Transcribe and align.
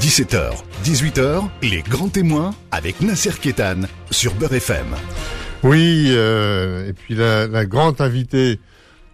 17h, 0.00 0.54
18h, 0.82 1.46
les 1.60 1.82
grands 1.82 2.08
témoins 2.08 2.54
avec 2.70 3.02
Nasser 3.02 3.32
Kétan 3.38 3.82
sur 4.10 4.34
Beurre 4.34 4.54
FM. 4.54 4.86
Oui, 5.62 6.06
euh, 6.08 6.88
et 6.88 6.94
puis 6.94 7.14
la, 7.14 7.66
grande 7.66 8.00
invitée 8.00 8.60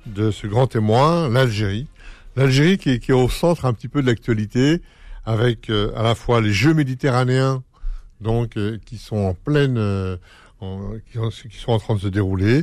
de 0.07 0.31
ce 0.31 0.47
grand 0.47 0.69
témoin, 0.69 1.29
l'Algérie. 1.29 1.89
L'Algérie 2.37 2.79
qui, 2.79 2.91
est 2.91 3.11
au 3.11 3.29
centre 3.29 3.65
un 3.65 3.73
petit 3.73 3.89
peu 3.89 4.01
de 4.01 4.07
l'actualité, 4.07 4.81
avec 5.25 5.71
euh, 5.71 5.91
à 5.97 6.05
la 6.05 6.15
fois 6.15 6.41
les 6.41 6.53
Jeux 6.53 6.73
méditerranéens, 6.73 7.65
donc 8.21 8.57
euh, 8.57 8.79
qui 8.87 8.99
sont 8.99 9.17
en 9.17 9.35
pleine, 9.35 9.75
qui, 11.11 11.59
sont 11.59 11.73
en 11.73 11.81
train 11.81 11.97
de 11.97 12.01
se 12.01 12.09
dérouler. 12.09 12.63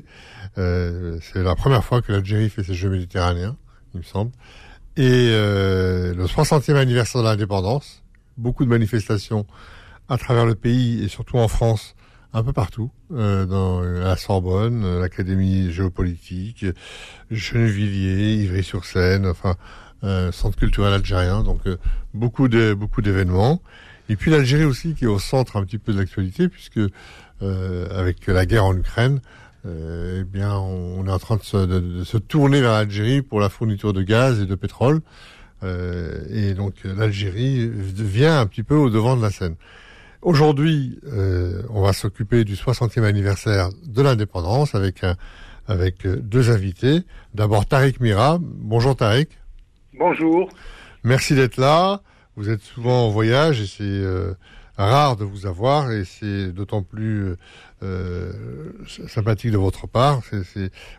C'est 0.55 1.43
la 1.43 1.55
première 1.55 1.83
fois 1.83 2.01
que 2.01 2.13
l'Algérie 2.13 2.49
fait 2.49 2.63
ces 2.63 2.73
Jeux 2.73 2.89
méditerranéens, 2.89 3.57
il 3.93 3.97
me 3.97 4.05
semble. 4.05 4.31
Et 4.95 5.29
le 5.29 6.25
60e 6.25 6.75
anniversaire 6.75 7.21
de 7.21 7.27
l'indépendance, 7.27 8.02
beaucoup 8.37 8.65
de 8.65 8.69
manifestations 8.69 9.45
à 10.09 10.17
travers 10.17 10.45
le 10.45 10.55
pays 10.55 11.03
et 11.03 11.07
surtout 11.07 11.37
en 11.37 11.47
France 11.47 11.95
un 12.33 12.43
peu 12.43 12.51
partout, 12.51 12.89
euh, 13.13 13.45
dans 13.45 13.81
la 13.81 14.17
Sorbonne, 14.17 14.83
euh, 14.83 14.99
l'Académie 14.99 15.71
géopolitique, 15.71 16.65
Gennevilliers, 17.29 18.43
Ivry-sur-Seine, 18.43 19.27
enfin 19.27 19.55
euh, 20.03 20.31
centre 20.31 20.57
culturel 20.57 20.93
algérien, 20.93 21.43
donc 21.43 21.61
euh, 21.65 21.77
beaucoup 22.13 22.49
de 22.49 22.73
beaucoup 22.73 23.01
d'événements. 23.01 23.61
Et 24.09 24.17
puis 24.17 24.31
l'Algérie 24.31 24.65
aussi 24.65 24.95
qui 24.95 25.05
est 25.05 25.07
au 25.07 25.19
centre 25.19 25.55
un 25.55 25.63
petit 25.63 25.77
peu 25.77 25.93
de 25.93 25.99
l'actualité 25.99 26.49
puisque 26.49 26.79
euh, 27.41 27.87
avec 27.97 28.27
la 28.27 28.45
guerre 28.45 28.65
en 28.65 28.75
Ukraine, 28.75 29.21
eh 29.65 30.25
bien 30.25 30.57
on 30.57 31.07
est 31.07 31.11
en 31.11 31.19
train 31.19 31.37
de 31.37 31.43
se, 31.43 31.55
de, 31.55 31.79
de 31.79 32.03
se 32.03 32.17
tourner 32.17 32.59
vers 32.59 32.73
l'Algérie 32.73 33.21
pour 33.21 33.39
la 33.39 33.47
fourniture 33.47 33.93
de 33.93 34.01
gaz 34.01 34.41
et 34.41 34.45
de 34.45 34.55
pétrole. 34.55 35.01
Et 35.63 36.53
donc 36.53 36.75
l'Algérie 36.83 37.69
vient 37.69 38.39
un 38.39 38.45
petit 38.45 38.63
peu 38.63 38.75
au 38.75 38.89
devant 38.89 39.15
de 39.15 39.21
la 39.21 39.31
scène. 39.31 39.55
Aujourd'hui, 40.23 40.99
euh, 41.05 41.63
on 41.69 41.81
va 41.81 41.91
s'occuper 41.91 42.45
du 42.45 42.55
60e 42.55 43.03
anniversaire 43.03 43.67
de 43.85 44.01
l'indépendance 44.01 44.73
avec 44.73 45.03
un, 45.03 45.17
avec 45.67 46.07
deux 46.07 46.49
invités. 46.49 47.01
D'abord 47.33 47.65
Tariq 47.65 47.99
Mira. 47.99 48.37
Bonjour 48.39 48.95
Tariq. 48.95 49.27
Bonjour. 49.99 50.47
Merci 51.03 51.35
d'être 51.35 51.57
là. 51.57 52.01
Vous 52.37 52.49
êtes 52.49 52.61
souvent 52.61 53.07
en 53.07 53.09
voyage 53.09 53.59
et 53.59 53.67
c'est 53.67 53.83
euh, 53.83 54.33
rare 54.77 55.17
de 55.17 55.25
vous 55.25 55.45
avoir 55.45 55.91
et 55.91 56.05
c'est 56.05 56.53
d'autant 56.53 56.83
plus 56.83 57.35
euh, 57.83 58.31
sympathique 59.09 59.51
de 59.51 59.57
votre 59.57 59.87
part. 59.87 60.21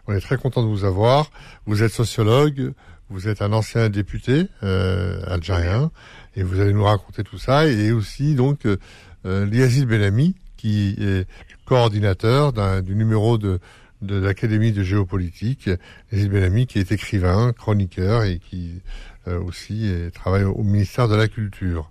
On 0.06 0.12
est 0.12 0.20
très 0.20 0.36
content 0.36 0.62
de 0.62 0.68
vous 0.68 0.84
avoir. 0.84 1.30
Vous 1.64 1.82
êtes 1.82 1.92
sociologue, 1.92 2.74
vous 3.14 3.28
êtes 3.28 3.42
un 3.42 3.52
ancien 3.52 3.88
député 3.88 4.46
algérien 4.60 5.90
et 6.36 6.42
vous 6.42 6.60
allez 6.60 6.72
nous 6.72 6.84
raconter 6.84 7.22
tout 7.22 7.38
ça 7.38 7.66
et 7.66 7.92
aussi 7.92 8.34
donc 8.34 8.66
euh, 8.66 9.46
Liazid 9.46 9.86
Benami, 9.86 10.34
qui 10.56 10.96
est 10.98 11.26
coordinateur 11.64 12.52
du 12.82 12.94
numéro 12.96 13.38
de, 13.38 13.60
de 14.02 14.16
l'Académie 14.16 14.72
de 14.72 14.82
géopolitique. 14.82 15.70
Liazid 16.10 16.30
Benami, 16.30 16.66
qui 16.66 16.80
est 16.80 16.90
écrivain, 16.92 17.52
chroniqueur 17.52 18.24
et 18.24 18.38
qui 18.38 18.82
euh, 19.28 19.40
aussi 19.40 19.90
travaille 20.12 20.44
au 20.44 20.62
ministère 20.62 21.08
de 21.08 21.14
la 21.14 21.28
Culture. 21.28 21.90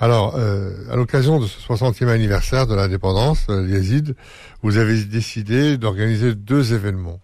Alors, 0.00 0.36
euh, 0.36 0.72
à 0.92 0.96
l'occasion 0.96 1.40
de 1.40 1.46
ce 1.46 1.60
60e 1.60 2.06
anniversaire 2.06 2.68
de 2.68 2.74
l'indépendance, 2.74 3.46
euh, 3.50 3.66
Liazid, 3.66 4.14
vous 4.62 4.76
avez 4.76 5.02
décidé 5.04 5.76
d'organiser 5.76 6.36
deux 6.36 6.72
événements. 6.72 7.20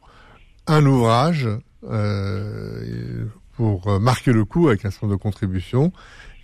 Un 0.67 0.85
ouvrage 0.85 1.49
euh, 1.91 3.25
pour 3.53 4.01
marquer 4.01 4.33
le 4.33 4.45
coup 4.45 4.69
avec 4.69 4.85
un 4.85 4.91
certain 4.91 5.07
nombre 5.07 5.19
de 5.19 5.23
contributions 5.23 5.93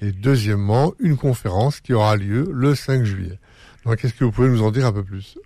et 0.03 0.13
deuxièmement, 0.13 0.95
une 0.99 1.17
conférence 1.17 1.81
qui 1.81 1.93
aura 1.93 2.17
lieu 2.17 2.51
le 2.53 2.75
5 2.75 3.05
juillet. 3.05 3.39
Donc, 3.85 3.97
qu'est-ce 3.97 4.15
que 4.15 4.25
vous 4.25 4.33
pouvez 4.33 4.49
nous 4.49 4.63
en 4.63 4.71
dire 4.71 4.87
un 4.87 4.93
peu 4.93 5.05
plus? 5.05 5.37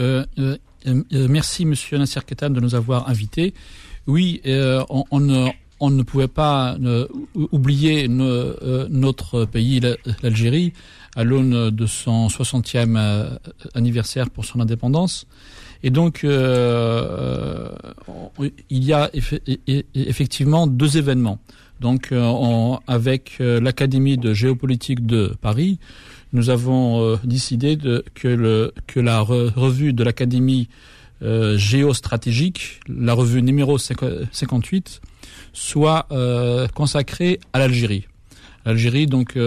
Euh, 0.00 0.24
euh, 0.38 0.56
euh, 0.86 1.26
Merci, 1.28 1.64
Monsieur 1.66 1.98
Nasser 1.98 2.20
Ketan, 2.26 2.50
de 2.50 2.60
nous 2.60 2.74
avoir 2.74 3.08
invités. 3.08 3.54
Oui, 4.06 4.40
euh, 4.46 4.82
on, 4.88 5.20
ne 5.20 6.02
pouvait 6.02 6.28
pas 6.28 6.76
euh, 6.82 7.06
oublier 7.34 8.08
no, 8.08 8.54
notre 8.88 9.44
pays, 9.44 9.80
l'Algérie, 10.22 10.72
à 11.14 11.24
l'aune 11.24 11.70
de 11.70 11.86
son 11.86 12.28
60e 12.28 13.38
anniversaire 13.74 14.30
pour 14.30 14.46
son 14.46 14.60
indépendance. 14.60 15.26
Et 15.82 15.90
donc, 15.90 16.24
euh, 16.24 17.68
il 18.70 18.84
y 18.84 18.92
a 18.92 19.10
eff 19.14 19.34
effectivement 19.94 20.66
deux 20.66 20.96
événements. 20.96 21.38
Donc, 21.80 22.10
euh, 22.10 22.74
avec 22.88 23.36
euh, 23.40 23.60
l'Académie 23.60 24.18
de 24.18 24.34
géopolitique 24.34 25.06
de 25.06 25.34
Paris, 25.40 25.78
nous 26.32 26.50
avons 26.50 27.02
euh, 27.02 27.16
décidé 27.24 27.76
de, 27.76 28.04
que, 28.14 28.72
que 28.86 29.00
la 29.00 29.20
re, 29.20 29.52
revue 29.54 29.92
de 29.92 30.02
l'Académie 30.02 30.68
euh, 31.22 31.56
géostratégique, 31.56 32.80
la 32.88 33.14
revue 33.14 33.42
numéro 33.42 33.78
58, 33.78 35.00
soit 35.52 36.06
euh, 36.10 36.66
consacrée 36.68 37.38
à 37.52 37.60
l'Algérie. 37.60 38.06
L'Algérie, 38.66 39.06
donc, 39.06 39.38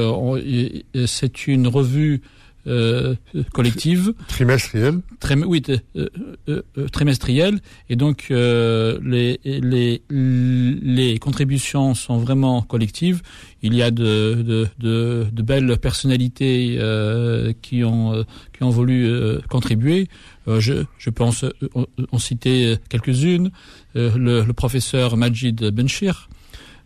c'est 1.06 1.48
une 1.48 1.68
revue 1.68 2.22
euh, 2.68 3.16
collective. 3.54 4.14
Trimestrielle 4.28 5.00
Trim, 5.20 5.44
Oui, 5.48 5.64
euh, 5.70 6.10
euh, 6.48 6.62
trimestrielle. 6.92 7.60
Et 7.90 7.96
donc, 7.96 8.28
euh, 8.32 9.00
les, 9.04 9.40
les, 9.44 10.02
les 10.10 11.20
contributions 11.20 11.94
sont 11.94 12.18
vraiment 12.18 12.62
collectives. 12.62 13.22
Il 13.62 13.74
y 13.74 13.82
a 13.82 13.92
de, 13.92 14.44
de, 14.46 14.68
de, 14.80 15.28
de 15.32 15.42
belles 15.42 15.78
personnalités 15.78 16.78
euh, 16.80 17.54
qui, 17.62 17.84
ont, 17.84 18.26
qui 18.54 18.64
ont 18.64 18.70
voulu 18.70 19.12
contribuer. 19.50 20.08
je, 20.48 20.84
je 20.98 21.10
pense 21.10 21.46
en, 21.76 21.86
en 22.12 22.18
citer 22.18 22.76
quelques-unes. 22.90 23.52
Le, 23.96 24.44
le, 24.44 24.54
professeur 24.54 25.18
Majid 25.18 25.70
Benchir, 25.72 26.30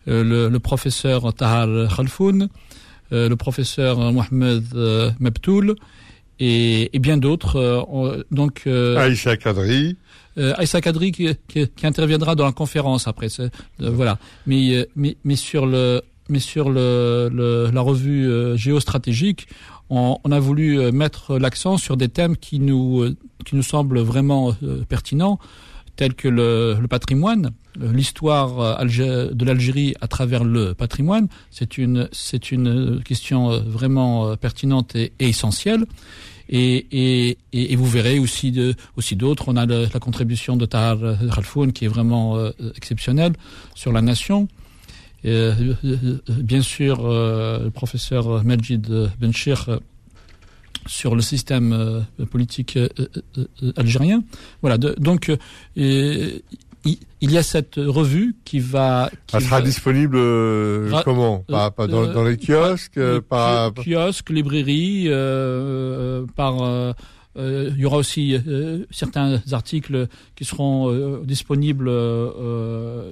le, 0.06 0.48
le 0.48 0.58
professeur 0.58 1.32
Tahar 1.32 1.68
Khalfoun, 1.94 2.42
euh, 2.42 2.46
le 3.10 3.34
professeur 3.34 3.98
Mohamed 4.12 4.64
euh, 4.74 5.10
Mabtoul 5.20 5.76
et, 6.38 6.94
et 6.94 6.98
bien 6.98 7.16
d'autres. 7.16 7.56
Euh, 7.56 8.22
donc 8.30 8.62
euh, 8.66 8.96
Aïssa 8.96 9.36
Kadri. 9.36 9.96
Euh, 10.38 10.52
Aïssa 10.56 10.80
Kadri 10.80 11.12
qui, 11.12 11.28
qui, 11.48 11.66
qui, 11.68 11.86
interviendra 11.86 12.34
dans 12.34 12.44
la 12.44 12.52
conférence 12.52 13.08
après. 13.08 13.28
Euh, 13.40 13.48
voilà. 13.78 14.18
Mais, 14.46 14.86
mais, 14.96 15.16
mais 15.24 15.36
sur 15.36 15.66
le 15.66 16.02
mais 16.28 16.40
sur 16.40 16.70
le, 16.70 17.30
le 17.32 17.70
la 17.72 17.80
revue 17.80 18.28
euh, 18.28 18.56
géostratégique, 18.56 19.46
on, 19.90 20.18
on, 20.24 20.32
a 20.32 20.40
voulu 20.40 20.90
mettre 20.90 21.38
l'accent 21.38 21.76
sur 21.76 21.96
des 21.96 22.08
thèmes 22.08 22.36
qui 22.36 22.58
nous 22.58 23.14
qui 23.44 23.54
nous 23.54 23.62
semblent 23.62 24.00
vraiment 24.00 24.54
pertinents 24.88 25.38
tels 25.96 26.14
que 26.14 26.28
le, 26.28 26.78
patrimoine, 26.88 27.50
l'histoire 27.80 28.84
de 28.84 29.44
l'Algérie 29.44 29.94
à 30.00 30.08
travers 30.08 30.44
le 30.44 30.74
patrimoine. 30.74 31.28
C'est 31.50 31.78
une, 31.78 32.08
c'est 32.12 32.52
une 32.52 33.02
question 33.02 33.60
vraiment 33.60 34.36
pertinente 34.36 34.94
et, 34.94 35.12
essentielle. 35.18 35.86
Et, 36.48 36.86
et, 36.92 37.38
et, 37.52 37.76
vous 37.76 37.86
verrez 37.86 38.18
aussi 38.18 38.52
de, 38.52 38.74
aussi 38.96 39.16
d'autres. 39.16 39.48
On 39.48 39.56
a 39.56 39.66
la 39.66 40.00
contribution 40.00 40.56
de 40.56 40.64
Tahar 40.64 40.98
Khalfoun 41.34 41.72
qui 41.72 41.86
est 41.86 41.88
vraiment 41.88 42.36
euh, 42.36 42.50
exceptionnelle 42.76 43.32
sur 43.74 43.92
la 43.92 44.00
nation. 44.00 44.46
Euh, 45.24 45.74
bien 46.28 46.62
sûr, 46.62 47.04
euh, 47.04 47.64
le 47.64 47.70
professeur 47.70 48.44
Majid 48.44 49.10
Benchir 49.20 49.80
sur 50.86 51.14
le 51.14 51.22
système 51.22 51.72
euh, 51.72 52.26
politique 52.26 52.76
euh, 52.76 52.88
euh, 53.38 53.72
algérien. 53.76 54.22
Voilà. 54.62 54.78
De, 54.78 54.94
donc, 54.98 55.30
il 57.20 57.30
y 57.32 57.38
a 57.38 57.42
cette 57.42 57.76
revue 57.76 58.36
qui 58.44 58.60
va. 58.60 59.10
Qui 59.26 59.36
Elle 59.36 59.42
sera 59.42 59.60
va, 59.60 59.62
disponible 59.62 60.16
euh, 60.16 60.90
ra, 60.92 61.02
comment? 61.04 61.38
Pas, 61.48 61.70
pas 61.70 61.86
dans, 61.86 62.04
euh, 62.04 62.12
dans, 62.12 62.24
les 62.24 62.36
kiosques 62.36 62.98
euh, 62.98 63.20
par... 63.20 63.72
Kiosques, 63.74 64.30
librairies, 64.30 65.08
par. 66.36 66.94
Il 67.36 67.76
y 67.76 67.84
aura 67.84 67.98
aussi 67.98 68.36
certains 68.90 69.40
articles 69.52 70.08
qui 70.34 70.44
seront 70.44 71.20
disponibles 71.24 71.90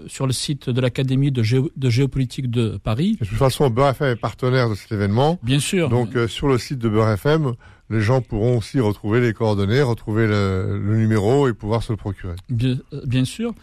sur 0.07 0.27
le 0.27 0.33
site 0.33 0.71
de 0.71 0.81
l'Académie 0.81 1.31
de, 1.31 1.43
Géo, 1.43 1.71
de, 1.77 1.91
géopolitique 1.91 2.51
de 2.51 2.79
Paris. 2.83 3.17
De 3.21 3.27
toute 3.27 3.39
façon, 3.39 3.69
Beurre 3.71 3.91
FM 3.91 4.09
est 4.09 4.17
partenaire 4.17 4.71
de 4.71 4.75
cet 4.75 4.93
événement. 4.93 5.39
Bien 5.43 5.61
sûr. 5.61 5.89
Donc, 5.89 6.11
sur 6.29 6.49
le 6.49 6.59
site 6.59 6.79
de 6.79 6.89
Beurre 6.89 7.11
FM, 7.13 7.53
les 7.91 8.01
gens 8.01 8.21
pourront 8.23 8.59
aussi 8.59 8.81
retrouver 8.81 9.21
les 9.21 9.33
coordonnées, 9.33 9.83
retrouver 9.83 10.27
le, 10.27 10.81
le 10.83 10.97
numéro 10.97 11.49
et 11.49 11.53
pouvoir 11.53 11.83
se 11.83 11.93
le 11.93 11.97
procurer. 11.97 12.37
Bien, 12.49 12.77
bien 13.05 13.25
sûr. 13.25 13.55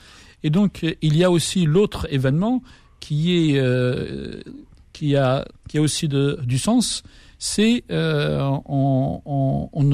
Et 0.43 0.49
donc, 0.49 0.85
il 1.01 1.17
y 1.17 1.23
a 1.23 1.31
aussi 1.31 1.65
l'autre 1.65 2.07
événement 2.09 2.61
qui 2.99 3.51
est 3.51 3.59
euh, 3.59 4.41
qui 4.93 5.15
a 5.15 5.45
qui 5.67 5.77
a 5.77 5.81
aussi 5.81 6.07
de, 6.07 6.39
du 6.43 6.57
sens, 6.57 7.03
c'est 7.43 7.83
euh, 7.89 8.51
on, 8.65 9.19
on, 9.73 9.91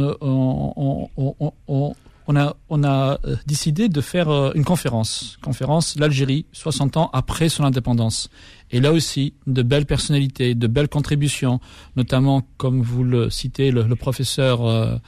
a, 2.36 3.20
euh, 3.26 3.38
décidé 3.46 3.88
de 3.88 4.02
faire 4.02 4.30
euh, 4.30 4.52
une 4.54 4.66
conférence, 4.66 5.38
conférence 5.42 5.98
l'Algérie, 5.98 6.46
60 6.52 6.98
ans 6.98 7.10
après 7.14 7.48
son 7.48 7.64
indépendance. 7.64 8.30
Et 8.70 8.82
là 8.82 8.92
aussi, 8.92 9.34
de 9.48 9.62
belles 9.62 9.86
personnalités, 9.86 10.56
de 10.56 10.68
belles 10.68 10.90
contributions, 10.90 11.62
notamment, 11.96 12.46
comme 12.58 12.82
vous 12.82 13.06
le 13.06 13.30
citez, 13.30 13.72
le, 13.72 13.96
professeur 13.96 15.00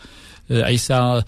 Aïssa 0.49 1.25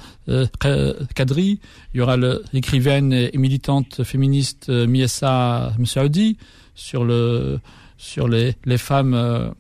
Kadri, 1.14 1.60
il 1.94 1.98
y 1.98 2.00
aura 2.00 2.16
l'écrivaine 2.54 3.12
et 3.12 3.38
militante 3.38 4.06
féministe 4.06 4.70
Miessa 4.70 5.74
Msaoudi 5.78 6.38
sur 6.74 7.04
le 7.04 7.60
sur 8.02 8.28
les, 8.28 8.56
les 8.66 8.78
femmes 8.78 9.54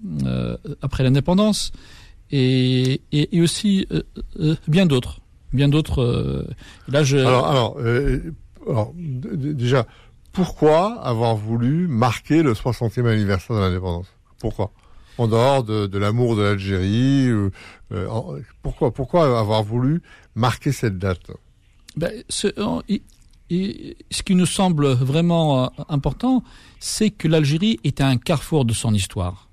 après 0.81 1.03
l'indépendance 1.03 1.71
et, 2.31 3.01
et, 3.11 3.37
et, 3.37 3.41
aussi 3.41 3.87
bien 4.67 4.85
d'autres 4.85 5.21
bien 5.53 5.69
d'autres. 5.69 6.01
Euh, 6.01 6.47
là, 6.87 7.03
je. 7.03 7.17
Alors, 7.17 7.47
alors, 7.47 7.75
euh, 7.79 8.33
alors 8.67 8.93
déjà, 8.95 9.85
pourquoi 10.31 11.01
avoir 11.01 11.35
voulu 11.35 11.87
marquer 11.87 12.43
le 12.43 12.53
60e 12.53 13.05
anniversaire 13.07 13.55
de 13.55 13.61
l'indépendance? 13.61 14.07
Pourquoi? 14.39 14.71
En 15.17 15.27
dehors 15.27 15.63
de, 15.63 15.87
de 15.87 15.97
l'amour 15.97 16.35
de 16.35 16.41
l'Algérie, 16.41 17.27
euh, 17.29 18.41
pourquoi 18.63 18.91
pourquoi 18.91 19.39
avoir 19.39 19.63
voulu 19.63 20.01
marquer 20.35 20.71
cette 20.71 20.97
date? 20.97 21.31
Ben, 21.97 22.11
ce, 22.29 22.47
ce 23.51 24.23
qui 24.23 24.35
nous 24.35 24.45
semble 24.45 24.87
vraiment 24.87 25.71
important, 25.89 26.43
c'est 26.79 27.09
que 27.09 27.27
l'Algérie 27.27 27.79
est 27.83 28.01
un 28.01 28.17
carrefour 28.17 28.65
de 28.65 28.73
son 28.73 28.93
histoire. 28.93 29.49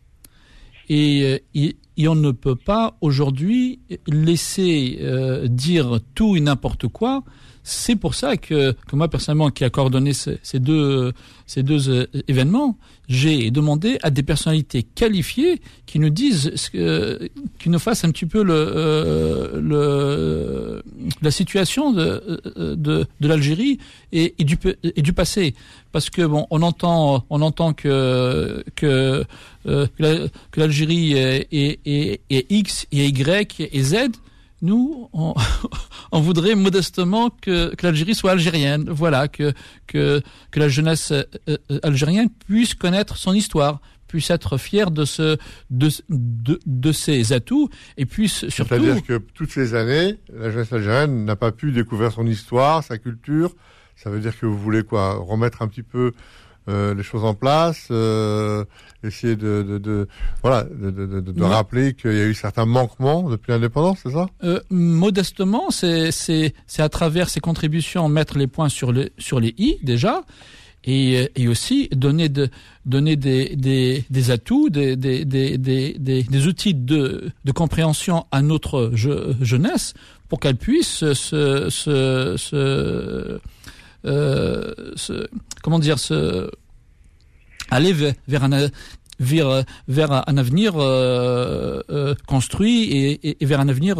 Et, 0.88 1.42
et, 1.54 1.76
et 1.98 2.08
on 2.08 2.14
ne 2.14 2.30
peut 2.30 2.56
pas 2.56 2.96
aujourd'hui 3.00 3.80
laisser 4.06 4.98
euh, 5.02 5.48
dire 5.48 5.98
tout 6.14 6.36
et 6.36 6.40
n'importe 6.40 6.86
quoi. 6.86 7.24
C'est 7.64 7.96
pour 7.96 8.14
ça 8.14 8.38
que, 8.38 8.72
que 8.72 8.96
moi 8.96 9.08
personnellement, 9.08 9.50
qui 9.50 9.64
a 9.64 9.68
coordonné 9.68 10.12
ces, 10.14 10.58
deux, 10.58 11.12
ces 11.46 11.62
deux 11.62 11.90
euh, 11.90 12.06
événements, 12.26 12.78
j'ai 13.08 13.50
demandé 13.50 13.98
à 14.02 14.10
des 14.10 14.22
personnalités 14.22 14.82
qualifiées 14.84 15.60
qui 15.84 15.98
nous 15.98 16.08
disent, 16.08 16.52
euh, 16.76 17.18
qui 17.58 17.68
nous 17.68 17.78
fassent 17.78 18.04
un 18.04 18.10
petit 18.10 18.24
peu 18.24 18.42
le, 18.42 18.54
euh, 18.54 19.60
le 19.60 20.82
la 21.22 21.30
situation 21.30 21.92
de, 21.92 22.42
de, 22.56 23.06
de 23.20 23.28
l'Algérie 23.28 23.78
et, 24.12 24.34
et, 24.38 24.44
du, 24.44 25.12
passé, 25.12 25.54
parce 25.92 26.10
que 26.10 26.22
bon, 26.22 26.46
on 26.50 26.62
entend, 26.62 27.24
on 27.30 27.42
entend 27.42 27.72
que 27.72 28.64
que 28.74 29.24
euh, 29.66 29.86
l'Algérie 30.56 31.12
est, 31.12 31.48
est, 31.52 32.46
X 32.50 32.86
et 32.92 33.06
Y 33.06 33.68
et 33.72 33.82
Z. 33.82 33.96
Nous, 34.60 35.08
on, 35.12 35.34
on 36.12 36.20
voudrait 36.20 36.56
modestement 36.56 37.30
que, 37.30 37.74
que 37.76 37.86
l'Algérie 37.86 38.14
soit 38.14 38.32
algérienne. 38.32 38.86
Voilà, 38.88 39.28
que 39.28 39.52
que 39.86 40.20
que 40.50 40.60
la 40.60 40.68
jeunesse 40.68 41.12
euh, 41.12 41.22
euh, 41.48 41.78
algérienne 41.82 42.28
puisse 42.46 42.74
connaître 42.74 43.16
son 43.16 43.34
histoire, 43.34 43.80
puisse 44.08 44.30
être 44.30 44.58
fière 44.58 44.90
de 44.90 45.04
ce 45.04 45.36
de, 45.70 45.88
de, 46.08 46.58
de 46.66 46.92
ses 46.92 47.32
atouts 47.32 47.68
et 47.96 48.06
puisse 48.06 48.48
surtout. 48.48 48.74
C'est-à-dire 48.74 49.02
que 49.04 49.18
toutes 49.34 49.52
ces 49.52 49.74
années, 49.74 50.16
la 50.34 50.50
jeunesse 50.50 50.72
algérienne 50.72 51.24
n'a 51.24 51.36
pas 51.36 51.52
pu 51.52 51.70
découvrir 51.70 52.10
son 52.10 52.26
histoire, 52.26 52.82
sa 52.82 52.98
culture. 52.98 53.54
Ça 53.94 54.10
veut 54.10 54.20
dire 54.20 54.38
que 54.38 54.46
vous 54.46 54.58
voulez 54.58 54.82
quoi 54.82 55.14
remettre 55.14 55.62
un 55.62 55.68
petit 55.68 55.82
peu 55.82 56.12
euh, 56.68 56.94
les 56.94 57.02
choses 57.02 57.24
en 57.24 57.34
place, 57.34 57.88
euh, 57.90 58.64
essayer 59.02 59.36
de, 59.36 59.62
de, 59.62 59.78
de 59.78 60.06
voilà 60.42 60.64
de, 60.64 60.90
de, 60.90 61.20
de 61.20 61.42
rappeler 61.42 61.94
qu'il 61.94 62.12
y 62.12 62.20
a 62.20 62.26
eu 62.26 62.34
certains 62.34 62.66
manquements 62.66 63.28
depuis 63.30 63.52
l'indépendance, 63.52 64.00
c'est 64.02 64.12
ça? 64.12 64.26
Euh, 64.44 64.60
Modestement, 64.70 65.70
c'est 65.70 66.12
c'est 66.12 66.54
c'est 66.66 66.82
à 66.82 66.88
travers 66.88 67.28
ces 67.30 67.40
contributions 67.40 68.08
mettre 68.08 68.36
les 68.38 68.46
points 68.46 68.68
sur 68.68 68.92
les 68.92 69.12
sur 69.18 69.40
les 69.40 69.54
i 69.56 69.78
déjà. 69.82 70.22
Et, 70.84 71.28
et 71.36 71.48
aussi 71.48 71.88
donner 71.92 72.28
de 72.28 72.48
donner 72.86 73.16
des, 73.16 73.56
des, 73.56 74.04
des 74.08 74.30
atouts, 74.30 74.70
des, 74.70 74.96
des, 74.96 75.24
des, 75.24 75.58
des, 75.58 76.46
outils 76.46 76.72
de, 76.72 77.30
de 77.44 77.52
compréhension 77.52 78.26
à 78.30 78.40
notre 78.40 78.92
je, 78.94 79.34
jeunesse 79.42 79.92
pour 80.28 80.40
qu'elle 80.40 80.56
puisse 80.56 81.12
se, 81.12 81.68
se, 81.68 82.36
se 82.38 83.40
euh, 84.04 84.74
comment 85.62 85.78
dire, 85.78 85.98
se, 85.98 86.50
aller 87.70 87.92
vers, 87.92 88.44
un 88.44 88.68
vers, 89.18 89.64
vers 89.88 90.28
un 90.28 90.36
avenir 90.36 90.74
euh, 90.76 91.80
euh, 91.90 92.14
construit 92.26 92.84
et, 92.84 93.42
et, 93.42 93.46
vers 93.46 93.60
un 93.60 93.68
avenir 93.68 93.96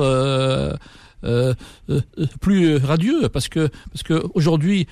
euh, 1.25 1.55
euh, 1.91 2.01
plus 2.41 2.77
radieux 2.77 3.29
parce 3.29 3.49
que 3.49 3.69
parce 3.91 4.03
que 4.03 4.23
aujourd'hui 4.35 4.87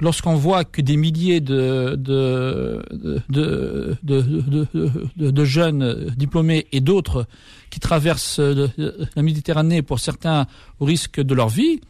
lorsqu'on 0.00 0.36
voit 0.36 0.64
que 0.64 0.80
des 0.80 0.96
milliers 0.96 1.40
de 1.40 1.96
de 1.96 2.82
de, 3.28 3.96
de, 4.02 5.30
de, 5.30 5.44
jeunes 5.44 6.12
diplômés 6.16 6.66
et 6.72 6.80
d'autres 6.80 7.26
qui 7.70 7.80
traversent 7.80 8.40
la 8.40 9.22
Méditerranée 9.22 9.82
pour 9.82 9.98
certains 9.98 10.46
au 10.80 10.84
risque 10.84 11.20
de 11.20 11.34
leur 11.34 11.48
vie 11.48 11.80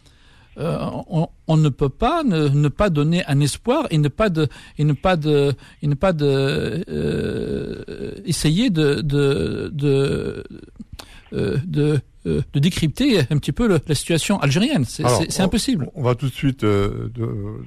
euh, 0.58 0.78
on, 1.08 1.28
on, 1.46 1.56
ne 1.56 1.70
peut 1.70 1.88
pas 1.88 2.22
ne, 2.24 2.48
ne, 2.48 2.69
pas 2.69 2.90
donner 2.90 3.24
un 3.26 3.40
espoir 3.40 3.86
et 3.90 3.96
ne 3.96 4.08
pas 4.08 4.28
de 4.28 4.48
et 4.76 4.84
ne 4.84 4.92
pas 4.92 5.16
de 5.16 5.54
et 5.80 5.86
ne 5.86 5.94
pas 5.94 6.12
de 6.12 6.84
euh, 6.90 8.12
essayer 8.26 8.69
de 8.69 9.00
de 9.00 9.70
de, 9.72 10.44
euh, 11.32 11.56
de, 11.64 11.82
euh, 11.82 11.98
de 12.24 12.58
décrypter 12.58 13.20
un 13.30 13.38
petit 13.38 13.52
peu 13.52 13.66
le, 13.66 13.80
la 13.86 13.94
situation 13.94 14.38
algérienne. 14.40 14.84
C'est 14.84 15.40
impossible. 15.40 15.88
On 15.94 16.02
va 16.02 16.14
tout 16.14 16.28
de 16.28 16.34
suite 16.34 16.64
de, 16.64 17.10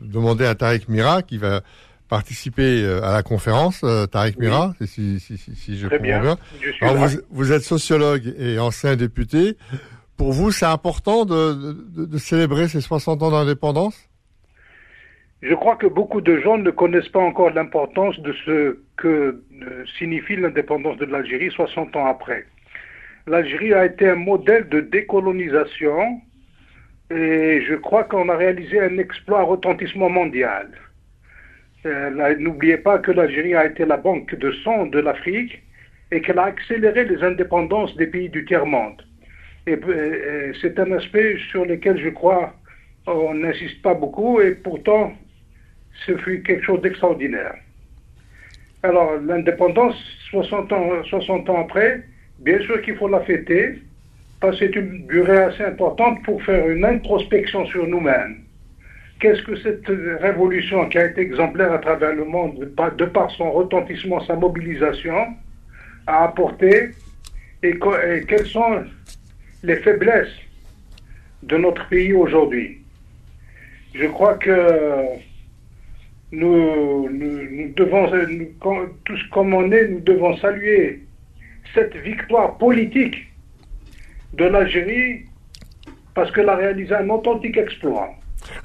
demander 0.01 0.45
à 0.45 0.55
Tariq 0.55 0.87
Mira 0.89 1.21
qui 1.21 1.37
va 1.37 1.61
participer 2.07 2.85
à 3.03 3.13
la 3.13 3.23
conférence. 3.23 3.83
Tariq 4.11 4.37
Mira, 4.39 4.73
si, 4.85 5.19
si, 5.19 5.37
si, 5.37 5.55
si, 5.55 5.77
je 5.77 5.87
comprends 5.87 6.03
bien. 6.03 6.21
bien. 6.21 6.37
Alors, 6.81 7.07
vous, 7.07 7.17
vous, 7.31 7.51
êtes 7.51 7.63
sociologue 7.63 8.33
et 8.37 8.59
ancien 8.59 8.95
député. 8.95 9.57
Pour 10.17 10.31
vous, 10.31 10.51
c'est 10.51 10.65
important 10.65 11.25
de, 11.25 11.53
de, 11.53 12.05
de, 12.05 12.17
célébrer 12.17 12.67
ces 12.69 12.79
60 12.79 13.21
ans 13.23 13.31
d'indépendance? 13.31 14.09
Je 15.41 15.53
crois 15.53 15.75
que 15.75 15.87
beaucoup 15.87 16.21
de 16.21 16.39
gens 16.39 16.57
ne 16.57 16.71
connaissent 16.71 17.09
pas 17.09 17.19
encore 17.19 17.49
l'importance 17.51 18.17
de 18.19 18.33
ce 18.45 18.79
que 18.97 19.07
euh, 19.61 19.85
signifie 19.99 20.37
l'indépendance 20.37 20.97
de 20.97 21.05
l'Algérie 21.05 21.51
60 21.51 21.95
ans 21.95 22.05
après. 22.05 22.45
L'Algérie 23.27 23.73
a 23.73 23.85
été 23.85 24.07
un 24.07 24.15
modèle 24.15 24.69
de 24.69 24.81
décolonisation 24.81 26.21
et 27.09 27.61
je 27.67 27.73
crois 27.73 28.03
qu'on 28.03 28.29
a 28.29 28.37
réalisé 28.37 28.79
un 28.79 28.97
exploit 28.99 29.39
à 29.39 29.43
retentissement 29.43 30.09
mondial. 30.09 30.69
Euh, 31.87 32.35
N'oubliez 32.37 32.77
pas 32.77 32.99
que 32.99 33.11
l'Algérie 33.11 33.55
a 33.55 33.65
été 33.65 33.83
la 33.85 33.97
banque 33.97 34.35
de 34.35 34.51
sang 34.63 34.85
de 34.85 34.99
l'Afrique 34.99 35.63
et 36.11 36.21
qu'elle 36.21 36.37
a 36.37 36.45
accéléré 36.45 37.05
les 37.05 37.23
indépendances 37.23 37.95
des 37.95 38.07
pays 38.07 38.29
du 38.29 38.45
tiers-monde. 38.45 39.01
Et, 39.65 39.77
c'est 40.61 40.77
un 40.77 40.91
aspect 40.91 41.37
sur 41.49 41.65
lequel 41.65 41.99
je 41.99 42.09
crois 42.09 42.53
on 43.07 43.33
n'insiste 43.33 43.81
pas 43.81 43.95
beaucoup 43.95 44.39
et 44.39 44.53
pourtant 44.53 45.13
ce 46.05 46.15
fut 46.17 46.43
quelque 46.43 46.63
chose 46.63 46.81
d'extraordinaire. 46.81 47.55
Alors 48.83 49.17
l'indépendance, 49.19 49.95
60 50.29 50.71
ans, 50.73 51.03
60 51.03 51.49
ans 51.49 51.61
après, 51.61 52.03
bien 52.45 52.59
sûr 52.61 52.81
qu'il 52.83 52.95
faut 52.95 53.07
la 53.07 53.21
fêter, 53.21 53.79
parce 54.39 54.59
que 54.59 54.67
c'est 54.67 54.75
une 54.75 55.07
durée 55.07 55.43
assez 55.45 55.63
importante 55.63 56.23
pour 56.23 56.41
faire 56.43 56.69
une 56.69 56.85
introspection 56.85 57.65
sur 57.65 57.87
nous-mêmes. 57.87 58.37
Qu'est-ce 59.19 59.41
que 59.41 59.55
cette 59.55 59.87
révolution 60.21 60.87
qui 60.89 60.99
a 60.99 61.05
été 61.05 61.21
exemplaire 61.21 61.71
à 61.71 61.79
travers 61.79 62.13
le 62.13 62.25
monde, 62.25 62.59
de 62.59 63.05
par 63.05 63.31
son 63.31 63.51
retentissement, 63.51 64.23
sa 64.25 64.35
mobilisation, 64.35 65.33
a 66.05 66.25
apporté 66.25 66.91
et, 67.63 67.79
quels 68.27 68.45
sont 68.45 68.83
les 69.63 69.77
faiblesses 69.77 70.37
de 71.41 71.57
notre 71.57 71.87
pays 71.87 72.13
aujourd'hui? 72.13 72.81
Je 73.95 74.05
crois 74.05 74.35
que 74.35 74.99
nous, 76.31 77.09
nous, 77.09 77.73
devons, 77.75 78.07
tous 79.05 79.23
comme 79.31 79.53
on 79.53 79.71
est, 79.71 79.87
nous 79.87 80.01
devons 80.01 80.37
saluer 80.37 81.04
cette 81.73 81.95
victoire 81.97 82.57
politique 82.57 83.15
de 84.33 84.45
l'Algérie 84.45 85.25
parce 86.13 86.31
qu'elle 86.31 86.49
a 86.49 86.55
réalisé 86.55 86.95
un 86.95 87.09
authentique 87.09 87.57
exploit. 87.57 88.09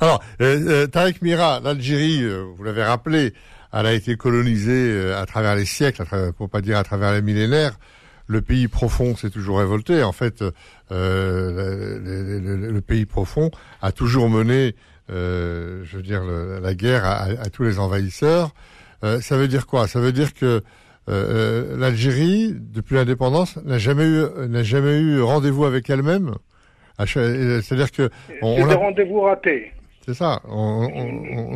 Alors, 0.01 0.23
euh, 0.41 0.85
euh 0.85 0.87
Tarek 0.87 1.21
Mira, 1.23 1.61
l'Algérie, 1.63 2.23
euh, 2.23 2.45
vous 2.57 2.63
l'avez 2.63 2.85
rappelé, 2.85 3.33
elle 3.73 3.87
a 3.87 3.93
été 3.93 4.17
colonisée 4.17 5.13
à 5.13 5.27
travers 5.27 5.55
les 5.55 5.65
siècles, 5.65 6.05
pour 6.37 6.49
pas 6.49 6.61
dire 6.61 6.79
à 6.79 6.85
travers 6.85 7.13
les 7.13 7.23
millénaires 7.23 7.79
le 8.27 8.43
pays 8.43 8.69
profond 8.69 9.17
s'est 9.17 9.31
toujours 9.31 9.59
révolté. 9.59 10.05
En 10.05 10.13
fait, 10.13 10.45
le, 10.91 12.79
pays 12.81 13.05
profond 13.05 13.51
a 13.83 13.91
toujours 13.91 14.31
mené, 14.31 14.77
je 15.09 15.97
veux 15.97 16.03
dire, 16.03 16.23
la 16.23 16.75
guerre 16.75 17.05
à, 17.05 17.51
tous 17.53 17.65
les 17.65 17.81
envahisseurs. 17.81 18.55
Ça 19.03 19.37
veut 19.37 19.49
dire 19.49 19.67
quoi? 19.67 19.89
Ça 19.89 19.99
veut 19.99 20.13
dire 20.13 20.33
que 20.33 20.63
l'Algérie, 21.09 22.55
depuis 22.57 22.95
l'indépendance, 22.95 23.57
n'a 23.65 23.79
jamais 23.79 24.05
eu 24.05 24.25
n'a 24.49 24.63
jamais 24.63 24.99
eu 24.99 25.21
rendez-vous 25.21 25.65
avec 25.65 25.91
elle-même, 25.91 26.35
C'est-à-dire 26.99 27.91
que 27.91 28.11
on, 28.43 28.67
des 28.67 28.75
rendez-vous 28.75 29.21
ratés. 29.23 29.73
C'est 30.07 30.15
ça. 30.15 30.41
On, 30.49 30.89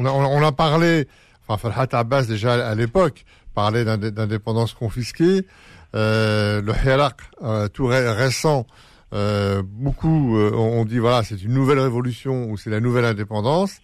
on, 0.05 0.43
a, 0.43 0.53
parlé. 0.53 1.07
Enfin, 1.47 1.71
Farhat 1.71 1.89
Abbas 1.93 2.25
déjà 2.25 2.69
à 2.69 2.75
l'époque 2.75 3.25
parlait 3.55 3.85
d'indépendance 3.85 4.75
confisquée. 4.75 5.47
Euh, 5.95 6.61
le 6.61 6.73
Hirak, 6.73 7.17
euh, 7.43 7.69
tout 7.69 7.87
récent, 7.87 8.67
euh, 9.13 9.63
beaucoup 9.65 10.37
euh, 10.37 10.51
ont 10.53 10.85
dit 10.85 10.99
voilà 10.99 11.23
c'est 11.23 11.41
une 11.41 11.53
nouvelle 11.53 11.79
révolution 11.79 12.51
ou 12.51 12.57
c'est 12.57 12.71
la 12.71 12.81
nouvelle 12.81 13.05
indépendance. 13.05 13.79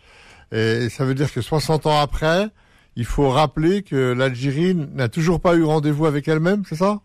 Et, 0.53 0.89
ça 0.89 1.05
veut 1.05 1.15
dire 1.15 1.33
que 1.33 1.41
60 1.41 1.87
ans 1.87 2.01
après, 2.01 2.49
il 2.97 3.05
faut 3.05 3.29
rappeler 3.29 3.83
que 3.83 4.13
l'Algérie 4.13 4.75
n'a 4.75 5.09
toujours 5.09 5.41
pas 5.41 5.55
eu 5.57 5.65
rendez-vous 5.65 6.07
avec 6.07 6.29
elle-même, 6.29 6.63
c'est 6.67 6.77
ça? 6.77 7.01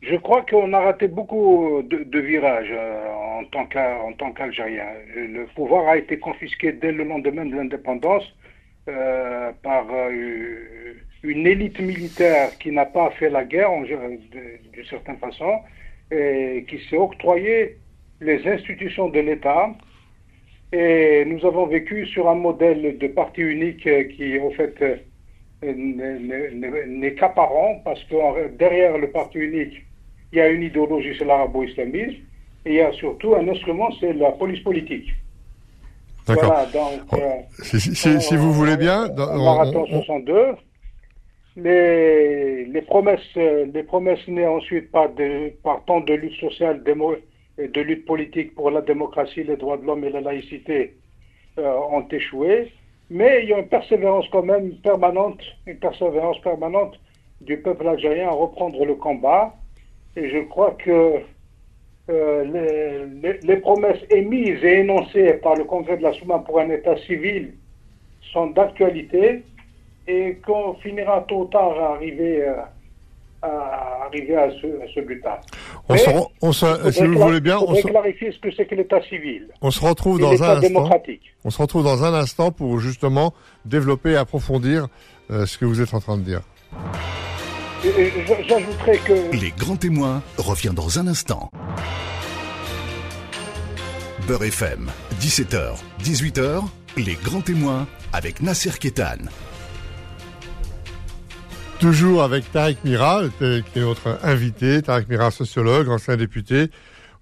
Je 0.00 0.16
crois 0.16 0.42
qu'on 0.42 0.72
a 0.72 0.80
raté 0.80 1.08
beaucoup 1.08 1.82
de, 1.82 2.18
virages 2.20 2.72
en 2.72 3.44
tant 3.44 4.32
qu'Algérien. 4.32 4.86
le 5.14 5.46
pouvoir 5.54 5.88
a 5.88 5.96
été 5.96 6.18
confisqué 6.18 6.72
dès 6.72 6.92
le 6.92 7.04
lendemain 7.04 7.44
de 7.44 7.56
l'indépendance 7.56 8.24
par 9.62 9.86
une 11.22 11.46
élite 11.46 11.80
militaire 11.80 12.56
qui 12.58 12.70
n'a 12.70 12.86
pas 12.86 13.10
fait 13.18 13.28
la 13.28 13.44
guerre 13.44 13.70
d'une 13.82 14.84
certaine 14.88 15.18
façon 15.18 15.58
et 16.10 16.64
qui 16.68 16.78
s'est 16.88 16.96
octroyé 16.96 17.76
les 18.20 18.46
institutions 18.46 19.08
de 19.08 19.20
l'État. 19.20 19.70
Et 20.72 21.24
nous 21.24 21.44
avons 21.46 21.66
vécu 21.66 22.06
sur 22.06 22.28
un 22.28 22.34
modèle 22.34 22.98
de 22.98 23.06
parti 23.08 23.40
unique 23.40 23.88
qui, 24.16 24.38
en 24.38 24.50
fait, 24.50 24.74
n'est 25.62 27.14
qu'apparent 27.14 27.80
parce 27.84 28.02
que 28.04 28.48
derrière 28.56 28.98
le 28.98 29.10
parti 29.10 29.38
unique, 29.38 29.82
il 30.32 30.38
y 30.38 30.40
a 30.40 30.48
une 30.48 30.62
idéologie, 30.62 31.14
c'est 31.18 31.24
l'arabo-islamisme, 31.24 32.18
et 32.66 32.70
il 32.70 32.74
y 32.74 32.80
a 32.80 32.92
surtout 32.92 33.34
un 33.34 33.48
instrument, 33.48 33.88
c'est 33.98 34.12
la 34.12 34.32
police 34.32 34.62
politique. 34.62 35.08
D'accord. 36.26 36.66
oh, 37.12 37.16
si, 37.62 37.80
si, 38.20 38.36
vous 38.36 38.52
voulez 38.52 38.76
bien, 38.76 39.08
dans, 39.08 39.34
marathon 39.42 39.86
62, 39.86 40.56
les, 41.56 42.66
les, 42.66 42.82
promesses, 42.82 43.34
les 43.34 43.82
promesses 43.82 44.28
nées 44.28 44.46
ensuite 44.46 44.90
par, 44.90 45.08
de, 45.14 45.50
par 45.62 45.82
tant 45.86 46.00
de 46.00 46.12
lutte 46.12 46.38
sociale, 46.38 46.82
et 46.86 46.94
de 47.58 47.80
lutte 47.80 48.06
politique 48.06 48.54
pour 48.54 48.70
la 48.70 48.80
démocratie, 48.80 49.42
les 49.42 49.56
droits 49.56 49.76
de 49.76 49.84
l'homme 49.84 50.04
et 50.04 50.10
la 50.10 50.20
laïcité 50.20 50.94
euh, 51.58 51.74
ont 51.90 52.06
échoué. 52.08 52.72
Mais 53.10 53.42
il 53.42 53.48
y 53.48 53.54
a 53.54 53.58
une 53.58 53.68
persévérance 53.68 54.26
quand 54.30 54.44
même 54.44 54.74
permanente, 54.76 55.40
une 55.66 55.78
persévérance 55.78 56.40
permanente 56.40 57.00
du 57.40 57.56
peuple 57.58 57.88
algérien 57.88 58.28
à 58.28 58.32
reprendre 58.32 58.84
le 58.84 58.94
combat. 58.94 59.54
Et 60.16 60.28
je 60.28 60.38
crois 60.38 60.72
que 60.72 61.20
euh, 62.10 63.04
les, 63.42 63.56
promesses 63.56 64.02
émises 64.10 64.62
et 64.62 64.80
énoncées 64.80 65.34
par 65.34 65.56
le 65.56 65.64
Congrès 65.64 65.96
de 65.96 66.02
la 66.02 66.12
Souma 66.12 66.38
pour 66.38 66.60
un 66.60 66.70
État 66.70 66.96
civil 66.98 67.54
sont 68.32 68.48
d'actualité 68.48 69.42
et 70.06 70.36
qu'on 70.46 70.74
finira 70.74 71.24
tôt 71.28 71.42
ou 71.42 71.44
tard 71.46 71.78
à 71.78 71.94
arriver, 71.94 72.42
euh, 72.42 72.54
à, 73.42 74.06
arriver 74.06 74.36
à 74.36 74.50
ce, 74.50 74.66
à 74.82 74.86
ce 74.94 75.00
but 75.00 75.22
On 75.88 75.96
se, 75.96 76.10
on 76.42 76.52
se, 76.52 76.90
si 76.92 77.04
vous 77.04 77.18
voulez 77.18 77.40
bien, 77.40 77.58
on 77.58 77.74
se 77.74 77.86
clarifier 77.86 78.32
ce 78.32 78.38
que 78.38 78.50
c'est 78.56 78.66
que 78.66 78.74
l'État 78.74 79.00
civil. 79.02 79.48
On 79.60 79.70
se 79.70 79.84
retrouve 79.84 80.20
dans 80.20 80.42
un 80.42 80.56
instant. 80.56 80.90
On 81.44 81.50
se 81.50 81.62
retrouve 81.62 81.84
dans 81.84 82.04
un 82.04 82.14
instant 82.14 82.50
pour 82.50 82.80
justement 82.80 83.32
développer 83.64 84.12
et 84.12 84.16
approfondir 84.16 84.88
euh, 85.30 85.46
ce 85.46 85.58
que 85.58 85.64
vous 85.64 85.80
êtes 85.80 85.94
en 85.94 86.00
train 86.00 86.16
de 86.16 86.22
dire. 86.22 86.40
J'ajouterais 87.82 88.98
que 88.98 89.36
les 89.36 89.50
grands 89.56 89.76
témoins 89.76 90.22
revient 90.36 90.72
dans 90.74 90.98
un 90.98 91.06
instant. 91.06 91.50
Beurre 94.26 94.44
FM, 94.44 94.90
17h, 95.20 95.76
18h, 96.02 96.64
les 96.96 97.14
grands 97.14 97.40
témoins 97.40 97.86
avec 98.12 98.42
Nasser 98.42 98.72
Kétan. 98.78 99.28
Toujours 101.80 102.24
avec 102.24 102.50
Tarek 102.50 102.78
Mira, 102.84 103.22
qui 103.38 103.44
est 103.44 103.82
notre 103.82 104.18
invité, 104.24 104.82
Tarek 104.82 105.08
Mira, 105.08 105.30
sociologue, 105.30 105.88
ancien 105.88 106.16
député. 106.16 106.72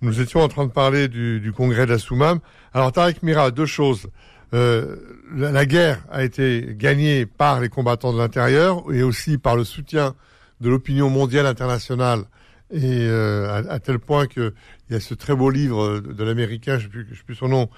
Nous 0.00 0.22
étions 0.22 0.40
en 0.40 0.48
train 0.48 0.64
de 0.64 0.70
parler 0.70 1.08
du, 1.08 1.52
congrès 1.54 1.84
de 1.84 1.90
la 1.90 1.98
Soumam. 1.98 2.40
Alors 2.72 2.90
Tarek 2.90 3.22
Mira, 3.22 3.50
deux 3.50 3.66
choses. 3.66 4.08
Euh, 4.54 4.96
la, 5.34 5.66
guerre 5.66 6.02
a 6.10 6.24
été 6.24 6.68
gagnée 6.70 7.26
par 7.26 7.60
les 7.60 7.68
combattants 7.68 8.14
de 8.14 8.18
l'intérieur 8.18 8.82
et 8.94 9.02
aussi 9.02 9.36
par 9.36 9.56
le 9.56 9.64
soutien 9.64 10.14
de 10.62 10.70
l'opinion 10.70 11.10
mondiale 11.10 11.44
internationale 11.44 12.20
et 12.70 12.80
euh, 12.82 13.62
à, 13.68 13.78
tel 13.78 13.98
point 13.98 14.26
que 14.26 14.54
il 14.88 14.94
y 14.94 14.96
a 14.96 15.00
ce 15.00 15.12
très 15.12 15.34
beau 15.34 15.50
livre 15.50 16.00
de 16.00 16.24
l'américain, 16.24 16.78
je 16.78 16.86
ne 16.86 17.04
sais, 17.04 17.22
plus 17.26 17.34
son 17.34 17.48
nom, 17.48 17.68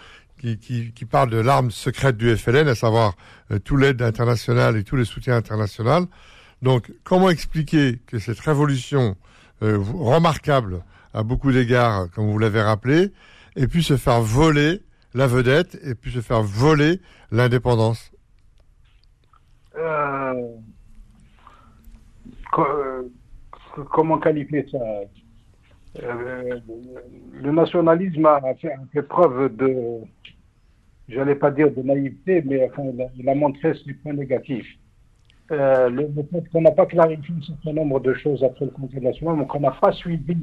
qui, 0.41 0.59
qui, 0.59 0.93
qui 0.93 1.05
parle 1.07 1.31
de 1.31 1.39
l'arme 1.39 1.73
secrète 1.73 2.17
du 2.17 2.37
FLN, 2.37 2.69
à 2.69 2.77
savoir 2.77 3.15
euh, 3.51 3.59
tout 3.59 3.77
l'aide 3.77 4.01
internationale 4.01 4.77
et 4.77 4.85
tous 4.85 4.95
les 4.95 5.05
soutiens 5.05 5.35
internationaux. 5.35 6.07
Donc, 6.63 6.93
comment 7.05 7.31
expliquer 7.31 7.99
que 8.07 8.19
cette 8.19 8.41
révolution 8.41 9.17
euh, 9.63 9.79
remarquable 9.79 10.83
à 11.15 11.23
beaucoup 11.23 11.53
d'égards, 11.53 12.11
comme 12.11 12.31
vous 12.31 12.39
l'avez 12.39 12.63
rappelé, 12.63 13.13
ait 13.57 13.69
pu 13.69 13.83
se 13.83 13.97
faire 13.97 14.21
voler 14.21 14.83
la 15.15 15.27
vedette 15.27 15.79
et 15.85 15.95
pu 15.95 16.11
se 16.11 16.21
faire 16.21 16.43
voler 16.43 17.01
l'indépendance? 17.31 18.13
Euh, 19.77 20.35
euh, 22.59 23.03
Comment 23.93 24.19
qualifier 24.19 24.67
ça? 24.71 24.79
Le 25.95 27.51
nationalisme 27.53 28.27
a 28.27 28.41
fait, 28.93 29.03
preuve 29.03 29.57
de, 29.57 30.01
j'allais 31.09 31.35
pas 31.35 31.51
dire 31.51 31.71
de 31.71 31.83
naïveté, 31.83 32.43
mais 32.45 32.71
il 33.17 33.29
a 33.29 33.35
montré 33.35 33.75
ses 33.75 33.95
points 33.95 34.13
négatifs. 34.13 34.79
Euh, 35.51 35.89
le, 35.89 36.11
fait 36.31 36.47
qu'on 36.53 36.61
n'a 36.61 36.73
pas 36.73 36.85
clarifié 36.85 37.35
un 37.35 37.43
certain 37.43 37.73
nombre 37.73 38.01
de 38.01 38.13
choses 38.15 38.45
après 38.45 38.67
le 38.67 38.71
Congrès 38.71 39.01
de 39.01 39.05
la 39.05 39.13
Soumam, 39.15 39.47
qu'on 39.47 39.61
n'a 39.61 39.71
pas 39.71 39.93
suivi 39.93 40.37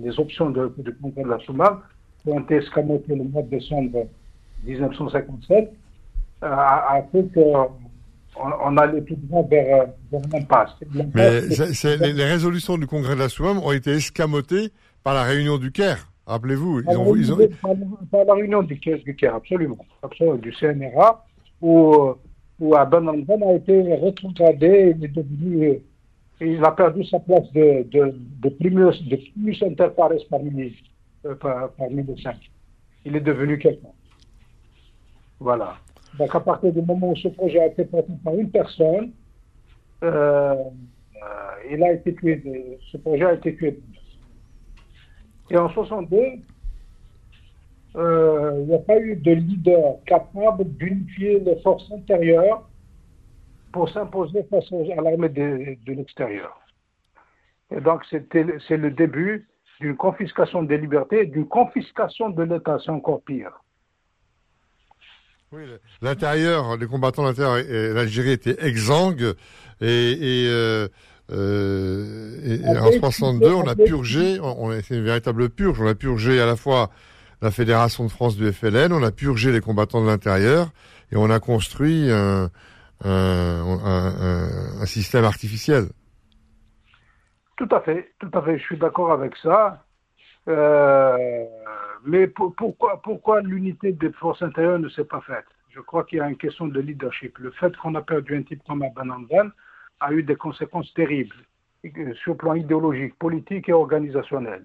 les, 0.00 0.20
options 0.20 0.50
du 0.50 0.94
Congrès 1.02 1.24
de 1.24 1.28
la 1.28 1.38
Soumam, 1.40 1.80
qui 2.22 2.30
ont 2.30 2.38
été 2.38 2.56
escamotées 2.56 3.16
le 3.16 3.24
mois 3.24 3.42
de 3.42 3.48
décembre 3.48 4.06
1957, 4.64 5.72
euh, 6.44 6.46
a, 6.46 7.02
fait 7.10 7.24
qu'on 7.34 7.70
on 8.36 8.76
allait 8.76 9.02
tout 9.02 9.16
droit 9.24 9.42
vers, 9.50 9.86
vers 10.12 10.20
l'impasse. 10.32 10.70
Mais 11.12 11.40
les, 11.40 12.24
résolutions 12.24 12.78
du 12.78 12.86
Congrès 12.86 13.16
de 13.16 13.20
la 13.20 13.28
Soumam 13.28 13.58
ont 13.58 13.72
été 13.72 13.90
escamotées 13.90 14.70
par 15.02 15.14
la 15.14 15.24
réunion 15.24 15.58
du 15.58 15.72
Caire. 15.72 16.08
Rappelez-vous, 16.24 16.82
ils 16.88 16.96
ont, 16.96 17.16
ils 17.16 17.32
ont... 17.32 17.38
par, 18.12 18.24
la 18.24 18.34
réunion 18.34 18.62
du 18.62 18.78
Caire, 18.78 19.34
absolument, 19.34 19.84
absolument, 20.04 20.36
du 20.36 20.52
CNRA, 20.52 21.26
où 21.60 22.14
où 22.62 22.76
Aben 22.76 23.08
a 23.08 23.52
été 23.54 23.94
rétrogradé, 23.96 24.94
il 24.96 25.04
est 25.04 25.08
devenu, 25.08 25.80
il 26.40 26.64
a 26.64 26.70
perdu 26.70 27.04
sa 27.06 27.18
place 27.18 27.52
de, 27.52 27.82
de, 27.90 28.14
de 28.40 28.48
primus, 28.50 29.02
de 29.02 29.64
inter 29.66 29.88
parmi, 29.96 30.72
euh, 31.26 31.34
parmi 31.76 32.02
les 32.04 32.22
cinq. 32.22 32.36
Il 33.04 33.16
est 33.16 33.20
devenu 33.20 33.58
quelqu'un. 33.58 33.88
Voilà. 35.40 35.74
Donc 36.16 36.32
à 36.32 36.38
partir 36.38 36.72
du 36.72 36.82
moment 36.82 37.10
où 37.10 37.16
ce 37.16 37.28
projet 37.28 37.58
a 37.58 37.66
été 37.66 37.84
porté 37.84 38.12
par 38.22 38.34
une 38.36 38.48
personne, 38.48 39.10
euh, 40.04 40.54
euh, 40.54 41.68
il 41.68 41.82
a 41.82 41.94
été 41.94 42.14
tué. 42.14 42.78
ce 42.92 42.96
projet 42.98 43.24
a 43.24 43.32
été 43.34 43.56
tué. 43.56 43.80
Et 45.50 45.56
en 45.56 45.68
62, 45.68 46.16
euh, 47.96 48.58
il 48.60 48.68
n'y 48.68 48.74
a 48.74 48.78
pas 48.78 48.98
eu 48.98 49.16
de 49.16 49.32
leader 49.32 49.96
capable 50.06 50.64
d'unifier 50.76 51.40
les 51.40 51.56
forces 51.56 51.90
intérieures 51.92 52.68
pour 53.72 53.88
s'imposer 53.90 54.44
face 54.50 54.64
à 54.72 55.00
l'armée 55.02 55.28
de, 55.28 55.76
l'extérieur. 55.86 56.58
Et 57.74 57.80
donc, 57.80 58.02
c'est 58.10 58.76
le 58.76 58.90
début 58.90 59.46
d'une 59.80 59.96
confiscation 59.96 60.62
des 60.62 60.78
libertés, 60.78 61.26
d'une 61.26 61.48
confiscation 61.48 62.30
de 62.30 62.42
l'État, 62.42 62.78
c'est 62.84 62.90
encore 62.90 63.22
pire. 63.22 63.52
Oui, 65.52 65.62
l'intérieur, 66.00 66.76
les 66.78 66.86
combattants 66.86 67.22
de 67.22 67.28
l'intérieur, 67.28 67.94
l'Algérie 67.94 68.32
était 68.32 68.56
exsangue 68.66 69.34
et, 69.82 70.46
euh, 70.48 70.88
euh, 71.30 72.78
en 72.78 72.90
62, 72.90 73.52
on 73.52 73.66
a 73.66 73.74
purgé, 73.74 74.38
on, 74.40 74.70
a 74.70 74.80
fait 74.80 74.96
une 74.96 75.04
véritable 75.04 75.50
purge, 75.50 75.80
on 75.80 75.86
a 75.86 75.94
purgé 75.94 76.40
à 76.40 76.46
la 76.46 76.56
fois 76.56 76.90
la 77.42 77.50
Fédération 77.50 78.04
de 78.04 78.10
France 78.10 78.36
du 78.36 78.50
FLN, 78.50 78.92
on 78.92 79.02
a 79.02 79.10
purgé 79.10 79.52
les 79.52 79.60
combattants 79.60 80.00
de 80.00 80.06
l'intérieur 80.06 80.68
et 81.10 81.16
on 81.16 81.28
a 81.28 81.40
construit 81.40 82.08
un, 82.10 82.48
système 84.86 85.24
artificiel. 85.24 85.86
Tout 87.56 87.68
à 87.70 87.80
fait, 87.80 88.12
tout 88.20 88.30
à 88.32 88.42
fait, 88.42 88.58
je 88.58 88.62
suis 88.62 88.78
d'accord 88.78 89.12
avec 89.12 89.36
ça. 89.36 89.84
Euh, 90.48 91.16
mais 92.04 92.26
pourquoi, 92.26 93.00
pourquoi 93.02 93.40
l'unité 93.42 93.92
des 93.92 94.12
forces 94.12 94.42
intérieures 94.42 94.78
ne 94.78 94.88
s'est 94.88 95.04
pas 95.04 95.20
faite? 95.20 95.46
Je 95.70 95.80
crois 95.80 96.04
qu'il 96.04 96.18
y 96.18 96.20
a 96.20 96.28
une 96.28 96.36
question 96.36 96.66
de 96.66 96.80
leadership. 96.80 97.38
Le 97.38 97.50
fait 97.52 97.76
qu'on 97.76 97.94
a 97.94 98.02
perdu 98.02 98.36
un 98.36 98.42
type 98.42 98.62
comme 98.66 98.82
Abanandan 98.82 99.50
a 100.00 100.12
eu 100.12 100.22
des 100.22 100.36
conséquences 100.36 100.92
terribles 100.94 101.34
sur 102.22 102.32
le 102.32 102.36
plan 102.36 102.54
idéologique, 102.54 103.18
politique 103.18 103.68
et 103.68 103.72
organisationnel. 103.72 104.64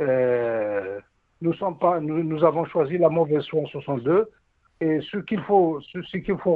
Euh, 0.00 1.00
nous, 1.44 2.44
avons 2.44 2.64
choisi 2.66 2.98
la 2.98 3.08
mauvaise 3.08 3.46
foi 3.48 3.62
en 3.62 3.66
62. 3.66 4.30
Et 4.80 5.00
ce 5.10 5.18
qu'il 5.18 5.40
faut, 5.42 5.80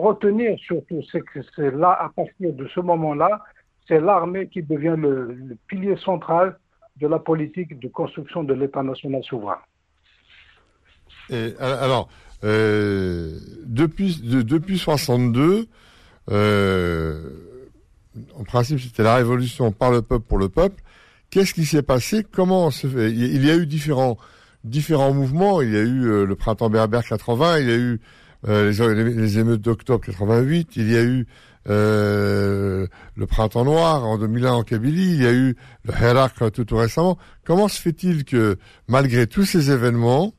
retenir 0.00 0.58
surtout, 0.58 1.02
c'est 1.12 1.20
que 1.20 1.40
c'est 1.54 1.70
là, 1.70 1.92
à 2.00 2.08
partir 2.08 2.52
de 2.52 2.66
ce 2.74 2.80
moment-là, 2.80 3.42
c'est 3.86 4.00
l'armée 4.00 4.48
qui 4.48 4.62
devient 4.62 4.96
le, 4.98 5.56
pilier 5.68 5.96
central 5.96 6.58
de 6.96 7.06
la 7.06 7.18
politique 7.18 7.78
de 7.78 7.88
construction 7.88 8.42
de 8.42 8.54
l'État 8.54 8.82
national 8.82 9.22
souverain. 9.22 9.58
Alors, 11.60 12.08
euh, 12.44 13.38
depuis, 13.64 14.20
depuis 14.22 14.78
62, 14.78 15.66
euh, 16.30 17.30
en 18.34 18.44
principe, 18.44 18.80
c'était 18.80 19.02
la 19.02 19.16
révolution 19.16 19.70
par 19.72 19.90
le 19.90 20.02
peuple 20.02 20.24
pour 20.26 20.38
le 20.38 20.48
peuple. 20.48 20.82
Qu'est-ce 21.30 21.54
qui 21.54 21.64
s'est 21.64 21.82
passé? 21.82 22.24
Comment 22.30 22.70
se 22.70 22.86
fait? 22.86 23.10
Il 23.10 23.44
y 23.44 23.50
a 23.50 23.56
eu 23.56 23.66
différents 23.66 24.16
différents 24.64 25.12
mouvements. 25.12 25.62
Il 25.62 25.72
y 25.72 25.76
a 25.76 25.80
eu 25.80 26.06
euh, 26.06 26.26
le 26.26 26.36
printemps 26.36 26.70
berbère 26.70 27.04
80, 27.04 27.58
il 27.58 27.68
y 27.68 27.72
a 27.72 27.76
eu 27.76 28.00
euh, 28.46 28.94
les, 28.94 29.38
émeutes 29.38 29.60
d'octobre 29.60 30.04
88, 30.04 30.76
il 30.76 30.90
y 30.90 30.96
a 30.96 31.02
eu 31.02 31.26
euh, 31.68 32.86
le 33.16 33.26
printemps 33.26 33.64
noir 33.64 34.04
en 34.06 34.16
2001 34.18 34.52
en 34.52 34.62
Kabylie, 34.62 35.14
il 35.14 35.22
y 35.22 35.26
a 35.26 35.32
eu 35.32 35.56
le 35.84 35.92
Hirak 35.92 36.34
tout, 36.52 36.64
tout 36.64 36.76
récemment. 36.76 37.18
Comment 37.44 37.68
se 37.68 37.80
fait-il 37.80 38.24
que 38.24 38.56
malgré 38.86 39.26
tous 39.26 39.44
ces 39.44 39.70
événements, 39.70 40.34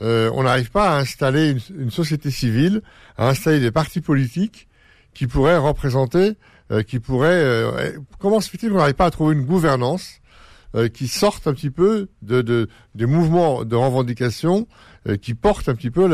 on 0.00 0.42
n'arrive 0.42 0.70
pas 0.70 0.96
à 0.96 0.98
installer 0.98 1.50
une, 1.50 1.82
une, 1.82 1.90
société 1.90 2.30
civile, 2.30 2.82
à 3.16 3.28
installer 3.28 3.60
des 3.60 3.70
partis 3.70 4.00
politiques 4.00 4.66
qui 5.12 5.28
pourraient 5.28 5.56
représenter, 5.56 6.32
qui 6.88 6.98
pourraient... 6.98 7.94
comment 8.18 8.40
se 8.40 8.50
fait-il 8.50 8.70
qu'on 8.70 8.78
n'arrive 8.78 8.94
pas 8.94 9.06
à 9.06 9.10
trouver 9.12 9.36
une 9.36 9.44
gouvernance 9.44 10.20
euh, 10.74 10.88
qui 10.88 11.06
sortent 11.06 11.46
un 11.46 11.54
petit 11.54 11.70
peu 11.70 12.08
de, 12.22 12.42
de 12.42 12.66
des 12.96 13.06
mouvements 13.06 13.64
de 13.64 13.76
revendication 13.76 14.66
euh, 15.06 15.16
qui 15.16 15.34
portent 15.34 15.68
un 15.68 15.74
petit 15.76 15.92
peu, 15.92 16.04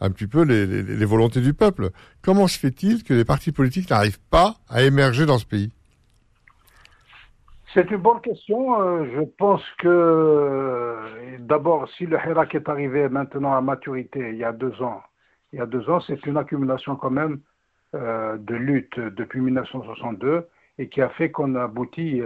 un 0.00 0.10
petit 0.10 0.26
peu 0.26 0.42
les, 0.42 1.04
volontés 1.06 1.40
du 1.40 1.54
peuple. 1.54 1.88
Comment 2.22 2.46
se 2.46 2.58
fait-il 2.58 3.04
que 3.04 3.14
les 3.14 3.24
partis 3.24 3.52
politiques 3.52 3.88
n'arrivent 3.88 4.20
pas 4.30 4.56
à 4.68 4.82
émerger 4.82 5.24
dans 5.24 5.38
ce 5.38 5.46
pays? 5.46 5.72
C'est 7.72 7.90
une 7.90 7.96
bonne 7.96 8.20
question. 8.20 8.82
Euh, 8.82 9.06
je 9.14 9.22
pense 9.38 9.62
que 9.78 10.96
d'abord, 11.38 11.88
si 11.96 12.04
le 12.04 12.18
Hirak 12.18 12.54
est 12.54 12.68
arrivé 12.68 13.08
maintenant 13.08 13.54
à 13.54 13.62
maturité 13.62 14.28
il 14.30 14.36
y 14.36 14.44
a 14.44 14.52
deux 14.52 14.82
ans, 14.82 15.00
il 15.54 15.58
y 15.58 15.62
a 15.62 15.66
deux 15.66 15.88
ans, 15.88 16.00
c'est 16.00 16.26
une 16.26 16.36
accumulation 16.36 16.96
quand 16.96 17.10
même 17.10 17.40
de 17.94 18.54
luttes 18.54 19.00
depuis 19.00 19.40
1962 19.40 20.46
et 20.76 20.90
qui 20.90 21.00
a 21.00 21.08
fait 21.08 21.30
qu'on 21.30 21.54
a 21.54 21.62
abouti 21.62 22.20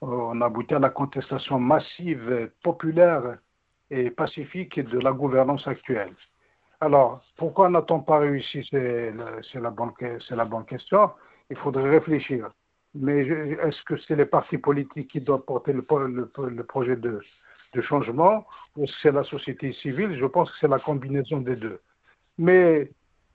on 0.00 0.40
aboutit 0.40 0.74
à 0.74 0.78
la 0.78 0.90
contestation 0.90 1.58
massive, 1.58 2.50
populaire 2.62 3.38
et 3.90 4.10
pacifique 4.10 4.78
de 4.78 4.98
la 4.98 5.12
gouvernance 5.12 5.66
actuelle. 5.66 6.14
Alors, 6.80 7.20
pourquoi 7.36 7.68
n'a-t-on 7.68 8.00
pas 8.00 8.18
réussi? 8.18 8.66
C'est 8.70 9.12
la, 9.54 9.70
bonne, 9.70 10.64
question. 10.64 11.10
Il 11.50 11.56
faudrait 11.56 11.90
réfléchir. 11.90 12.50
Mais 12.94 13.26
est-ce 13.26 13.82
que 13.82 13.96
c'est 14.06 14.16
les 14.16 14.26
partis 14.26 14.58
politiques 14.58 15.10
qui 15.10 15.20
doivent 15.20 15.42
porter 15.42 15.72
le, 15.72 15.82
projet 15.82 16.96
de, 16.96 17.20
changement 17.82 18.46
ou 18.76 18.86
c'est 19.02 19.10
la 19.10 19.24
société 19.24 19.72
civile? 19.72 20.16
Je 20.18 20.26
pense 20.26 20.50
que 20.50 20.56
c'est 20.60 20.68
la 20.68 20.78
combinaison 20.78 21.38
des 21.38 21.56
deux. 21.56 21.80
Mais 22.38 22.90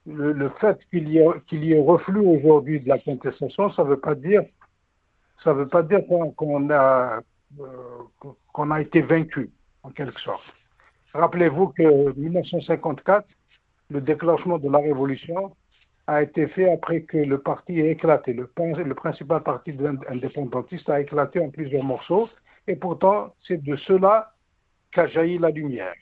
le, 0.05 0.49
fait 0.61 0.79
qu'il 0.89 1.09
y, 1.09 1.19
y, 1.51 1.73
ait 1.73 1.81
reflux 1.81 2.21
aujourd'hui 2.21 2.79
de 2.79 2.87
la 2.87 2.99
contestation, 2.99 3.71
ça 3.73 3.83
ne 3.83 3.89
veut 3.89 3.99
pas 3.99 4.15
dire 4.15 4.43
ça 5.43 5.53
ne 5.53 5.59
veut 5.59 5.67
pas 5.67 5.83
dire 5.83 6.01
qu'on 6.07 6.69
a, 6.69 7.19
euh, 7.59 7.65
qu'on 8.51 8.71
a 8.71 8.81
été 8.81 9.01
vaincu, 9.01 9.49
en 9.83 9.89
quelque 9.89 10.19
sorte. 10.19 10.43
Rappelez-vous 11.13 11.67
que 11.67 12.17
1954, 12.17 13.27
le 13.89 14.01
déclenchement 14.01 14.57
de 14.57 14.69
la 14.69 14.79
révolution 14.79 15.55
a 16.07 16.23
été 16.23 16.47
fait 16.47 16.71
après 16.71 17.01
que 17.03 17.17
le 17.17 17.37
parti 17.37 17.79
ait 17.79 17.91
éclaté. 17.91 18.33
Le, 18.33 18.49
le 18.57 18.95
principal 18.95 19.43
parti 19.43 19.75
indépendantiste 20.09 20.89
a 20.89 20.99
éclaté 20.99 21.39
en 21.39 21.49
plusieurs 21.49 21.83
morceaux, 21.83 22.29
et 22.67 22.75
pourtant, 22.75 23.33
c'est 23.47 23.61
de 23.61 23.75
cela 23.75 24.33
qu'a 24.91 25.07
jailli 25.07 25.37
la 25.37 25.49
lumière. 25.49 25.95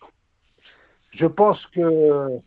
Je 1.12 1.26
pense 1.26 1.66
que 1.68 2.40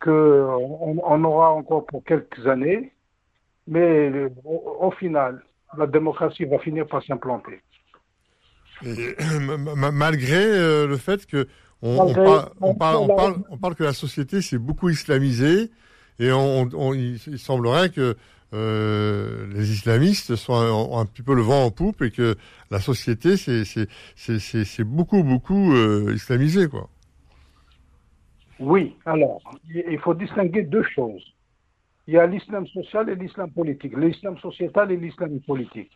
qu'on 0.00 1.00
on 1.02 1.24
aura 1.24 1.52
encore 1.52 1.86
pour 1.86 2.04
quelques 2.04 2.46
années, 2.46 2.92
mais 3.66 4.30
au 4.44 4.90
final, 4.90 5.42
la 5.78 5.86
démocratie 5.86 6.44
va 6.44 6.58
finir 6.58 6.86
par 6.86 7.02
s'implanter. 7.02 7.60
Malgré 9.92 10.44
euh, 10.44 10.86
le 10.86 10.96
fait 10.96 11.26
que 11.26 11.46
on, 11.82 12.74
parle, 12.74 13.74
que 13.76 13.84
la 13.84 13.92
société 13.92 14.40
s'est 14.40 14.58
beaucoup 14.58 14.88
islamisée 14.88 15.70
et 16.18 16.30
il, 16.30 17.38
semblerait 17.38 17.90
que 17.90 18.16
euh, 18.54 19.46
les 19.52 19.70
islamistes 19.72 20.34
soient 20.36 20.60
un, 20.60 21.00
un, 21.00 21.04
petit 21.04 21.22
peu 21.22 21.34
le 21.34 21.42
vent 21.42 21.64
en 21.64 21.70
poupe 21.70 22.00
et 22.02 22.10
que 22.10 22.36
la 22.70 22.80
société 22.80 23.36
c'est 23.36 24.84
beaucoup 24.84 25.22
beaucoup 25.22 25.74
euh, 25.74 26.12
islamisé 26.14 26.68
quoi. 26.68 26.88
Oui, 28.60 28.96
alors 29.04 29.42
il 29.68 29.98
faut 29.98 30.14
distinguer 30.14 30.62
deux 30.62 30.84
choses 30.84 31.33
il 32.06 32.14
y 32.14 32.18
a 32.18 32.26
l'islam 32.26 32.66
social 32.66 33.08
et 33.08 33.14
l'islam 33.14 33.50
politique, 33.50 33.96
l'islam 33.96 34.36
sociétal 34.38 34.92
et 34.92 34.96
l'islam 34.96 35.40
politique. 35.40 35.90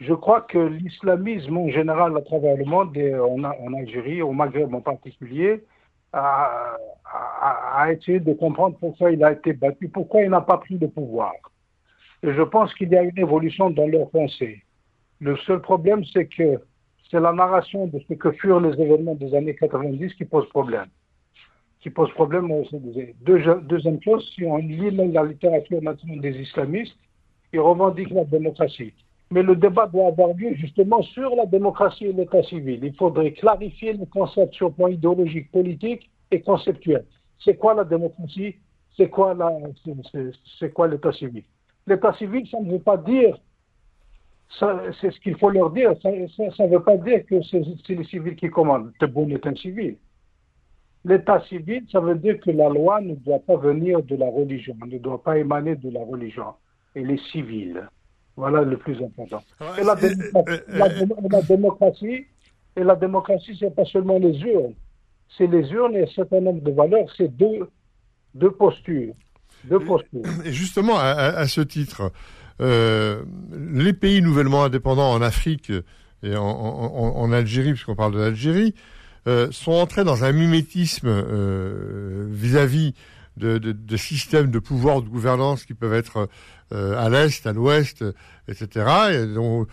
Je 0.00 0.12
crois 0.14 0.40
que 0.40 0.58
l'islamisme 0.58 1.56
en 1.56 1.68
général 1.68 2.16
à 2.16 2.22
travers 2.22 2.56
le 2.56 2.64
monde, 2.64 2.96
et 2.96 3.14
en, 3.14 3.44
Algérie, 3.74 4.22
au 4.22 4.32
Maghreb 4.32 4.74
en 4.74 4.80
particulier, 4.80 5.62
a, 6.12 6.76
essayé 7.90 8.18
de 8.18 8.32
comprendre 8.32 8.76
pourquoi 8.78 9.12
il 9.12 9.22
a 9.22 9.32
été 9.32 9.52
battu, 9.52 9.88
pourquoi 9.88 10.22
il 10.22 10.30
n'a 10.30 10.40
pas 10.40 10.58
pris 10.58 10.76
le 10.78 10.88
pouvoir. 10.88 11.32
Et 12.22 12.32
je 12.32 12.42
pense 12.42 12.74
qu'il 12.74 12.88
y 12.90 12.96
a 12.96 13.02
une 13.02 13.18
évolution 13.18 13.70
dans 13.70 13.86
leur 13.86 14.10
pensée. 14.10 14.62
Le 15.20 15.36
seul 15.38 15.60
problème, 15.60 16.04
c'est 16.12 16.26
que 16.26 16.60
c'est 17.10 17.20
la 17.20 17.32
narration 17.32 17.86
de 17.86 18.00
ce 18.08 18.14
que 18.14 18.32
furent 18.32 18.60
les 18.60 18.80
événements 18.80 19.14
des 19.14 19.34
années 19.34 19.54
90 19.54 20.14
qui 20.14 20.24
pose 20.24 20.48
problème 20.48 20.88
qui 21.82 21.90
pose 21.90 22.10
problème 22.12 22.48
Deuxième 23.22 24.00
chose, 24.02 24.30
si 24.34 24.44
on 24.44 24.56
lit 24.58 24.90
la 24.90 25.24
littérature 25.24 25.82
maintenant 25.82 26.16
des 26.16 26.40
islamistes, 26.40 26.96
ils 27.52 27.60
revendiquent 27.60 28.12
la 28.12 28.24
démocratie. 28.24 28.94
Mais 29.30 29.42
le 29.42 29.56
débat 29.56 29.86
doit 29.86 30.08
avoir 30.08 30.34
lieu 30.34 30.54
justement 30.54 31.02
sur 31.02 31.34
la 31.34 31.46
démocratie 31.46 32.06
et 32.06 32.12
l'état 32.12 32.42
civil. 32.44 32.80
Il 32.84 32.94
faudrait 32.94 33.32
clarifier 33.32 33.94
le 33.94 34.06
concept 34.06 34.54
sur 34.54 34.68
le 34.68 34.74
plan 34.74 34.88
idéologique, 34.88 35.50
politique 35.50 36.08
et 36.30 36.40
conceptuel. 36.40 37.04
C'est 37.44 37.56
quoi 37.56 37.74
la 37.74 37.84
démocratie? 37.84 38.56
C'est 38.96 39.08
quoi 39.08 39.34
l'état 39.34 41.12
civil? 41.12 41.42
L'état 41.86 42.12
civil, 42.14 42.46
ça 42.48 42.60
ne 42.60 42.70
veut 42.70 42.78
pas 42.78 42.98
dire, 42.98 43.36
c'est 44.60 45.10
ce 45.10 45.18
qu'il 45.20 45.36
faut 45.36 45.50
leur 45.50 45.70
dire, 45.70 45.94
ça 46.02 46.10
ne 46.10 46.68
veut 46.68 46.82
pas 46.82 46.96
dire 46.98 47.24
que 47.26 47.42
c'est 47.42 47.94
les 47.94 48.04
civils 48.04 48.36
qui 48.36 48.50
commandent. 48.50 48.92
Bon, 49.10 49.28
est 49.30 49.46
un 49.46 49.56
civil. 49.56 49.96
L'état 51.04 51.42
civil, 51.48 51.84
ça 51.90 51.98
veut 52.00 52.14
dire 52.14 52.38
que 52.40 52.50
la 52.50 52.68
loi 52.68 53.00
ne 53.00 53.14
doit 53.16 53.40
pas 53.40 53.56
venir 53.56 54.02
de 54.02 54.14
la 54.14 54.30
religion, 54.30 54.76
ne 54.86 54.98
doit 54.98 55.22
pas 55.22 55.36
émaner 55.36 55.74
de 55.74 55.90
la 55.90 56.00
religion. 56.00 56.54
Elle 56.94 57.10
est 57.10 57.30
civile. 57.32 57.88
Voilà 58.36 58.62
le 58.62 58.76
plus 58.76 58.96
important. 59.02 59.42
Et 59.78 59.82
la, 59.82 59.96
démocratie, 61.42 62.26
et 62.76 62.84
la 62.84 62.96
démocratie, 62.96 63.56
c'est 63.58 63.74
pas 63.74 63.84
seulement 63.84 64.18
les 64.18 64.38
urnes. 64.40 64.74
C'est 65.36 65.48
les 65.48 65.68
urnes 65.70 65.96
et 65.96 66.04
un 66.04 66.14
certain 66.14 66.40
nombre 66.40 66.62
de 66.62 66.70
valeurs. 66.70 67.06
C'est 67.16 67.36
deux, 67.36 67.68
deux 68.34 68.52
postures. 68.52 69.14
Deux 69.64 69.80
postures. 69.80 70.22
Et 70.44 70.52
justement, 70.52 70.98
à, 70.98 71.46
ce 71.46 71.60
titre, 71.60 72.12
euh, 72.60 73.22
les 73.52 73.92
pays 73.92 74.22
nouvellement 74.22 74.64
indépendants 74.64 75.12
en 75.12 75.22
Afrique 75.22 75.72
et 76.22 76.36
en, 76.36 76.42
en 76.42 77.32
Algérie, 77.32 77.72
puisqu'on 77.72 77.96
parle 77.96 78.14
de 78.14 78.20
l'Algérie, 78.20 78.74
euh, 79.28 79.52
sont 79.52 79.72
entrés 79.72 80.02
dans 80.02 80.24
un 80.24 80.32
mimétisme 80.32 81.06
euh, 81.06 82.26
vis-à-vis 82.28 82.92
de, 83.36 83.58
de, 83.58 83.70
de, 83.70 83.96
systèmes 83.96 84.50
de 84.50 84.58
pouvoir 84.58 85.00
de 85.00 85.08
gouvernance 85.08 85.64
qui 85.64 85.74
peuvent 85.74 85.94
être 85.94 86.28
euh, 86.72 86.98
à 86.98 87.08
l'est, 87.08 87.46
à 87.46 87.52
l'ouest, 87.52 88.04
etc. 88.48 88.86
Et 89.12 89.26
donc, 89.26 89.68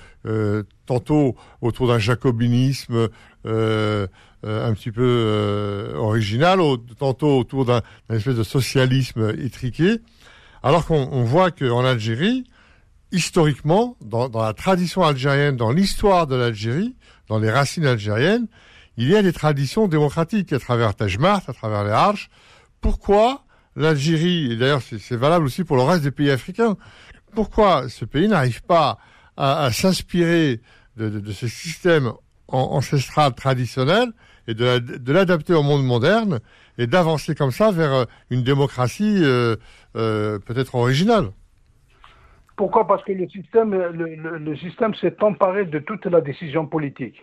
tantôt 0.85 1.35
autour 1.61 1.87
d'un 1.87 1.97
jacobinisme 1.97 3.09
un 3.45 4.73
petit 4.73 4.91
peu 4.91 5.93
original, 5.95 6.59
tantôt 6.99 7.39
autour 7.39 7.65
d'un 7.65 7.81
espèce 8.11 8.35
de 8.35 8.43
socialisme 8.43 9.33
étriqué, 9.39 9.99
alors 10.61 10.85
qu'on 10.85 11.23
voit 11.23 11.49
qu'en 11.49 11.83
Algérie, 11.83 12.43
historiquement, 13.11 13.97
dans, 14.01 14.29
dans, 14.29 14.43
la 14.43 14.53
tradition 14.53 15.03
algérienne, 15.03 15.55
dans 15.57 15.71
l'histoire 15.71 16.27
de 16.27 16.35
l'Algérie, 16.35 16.95
dans 17.27 17.39
les 17.39 17.49
racines 17.49 17.85
algériennes, 17.85 18.47
il 18.99 19.09
y 19.09 19.15
a 19.15 19.21
des 19.21 19.31
traditions 19.31 19.87
démocratiques 19.87 20.51
à 20.51 20.59
travers 20.59 20.93
Tajmart, 20.93 21.43
à 21.47 21.53
travers 21.53 21.85
les 21.85 21.91
Arches. 21.91 22.29
Pourquoi 22.81 23.43
l'Algérie, 23.77 24.51
et 24.51 24.57
d'ailleurs 24.57 24.81
c'est 24.81 25.15
valable 25.15 25.45
aussi 25.45 25.63
pour 25.63 25.77
le 25.77 25.83
reste 25.83 26.03
des 26.03 26.11
pays 26.11 26.29
africains, 26.29 26.75
pourquoi 27.33 27.87
ce 27.87 28.03
pays 28.03 28.27
n'arrive 28.27 28.61
pas 28.63 28.97
à, 29.37 29.71
s'inspirer 29.71 30.59
de, 30.97 31.31
ce 31.31 31.47
système 31.47 32.11
ancestral 32.49 33.33
traditionnel 33.35 34.09
et 34.47 34.53
de 34.53 35.13
l'adapter 35.13 35.53
au 35.53 35.63
monde 35.63 35.85
moderne 35.85 36.39
et 36.77 36.85
d'avancer 36.85 37.35
comme 37.35 37.51
ça 37.51 37.71
vers 37.71 38.05
une 38.29 38.43
démocratie 38.43 39.23
peut-être 39.93 40.75
originale? 40.75 41.29
Pourquoi? 42.59 42.85
Parce 42.85 43.01
que 43.05 43.13
le 43.13 43.29
système, 43.29 43.73
le, 43.73 44.57
système 44.57 44.93
s'est 44.95 45.15
emparé 45.23 45.63
de 45.63 45.79
toute 45.79 46.05
la 46.07 46.19
décision 46.19 46.67
politique. 46.67 47.15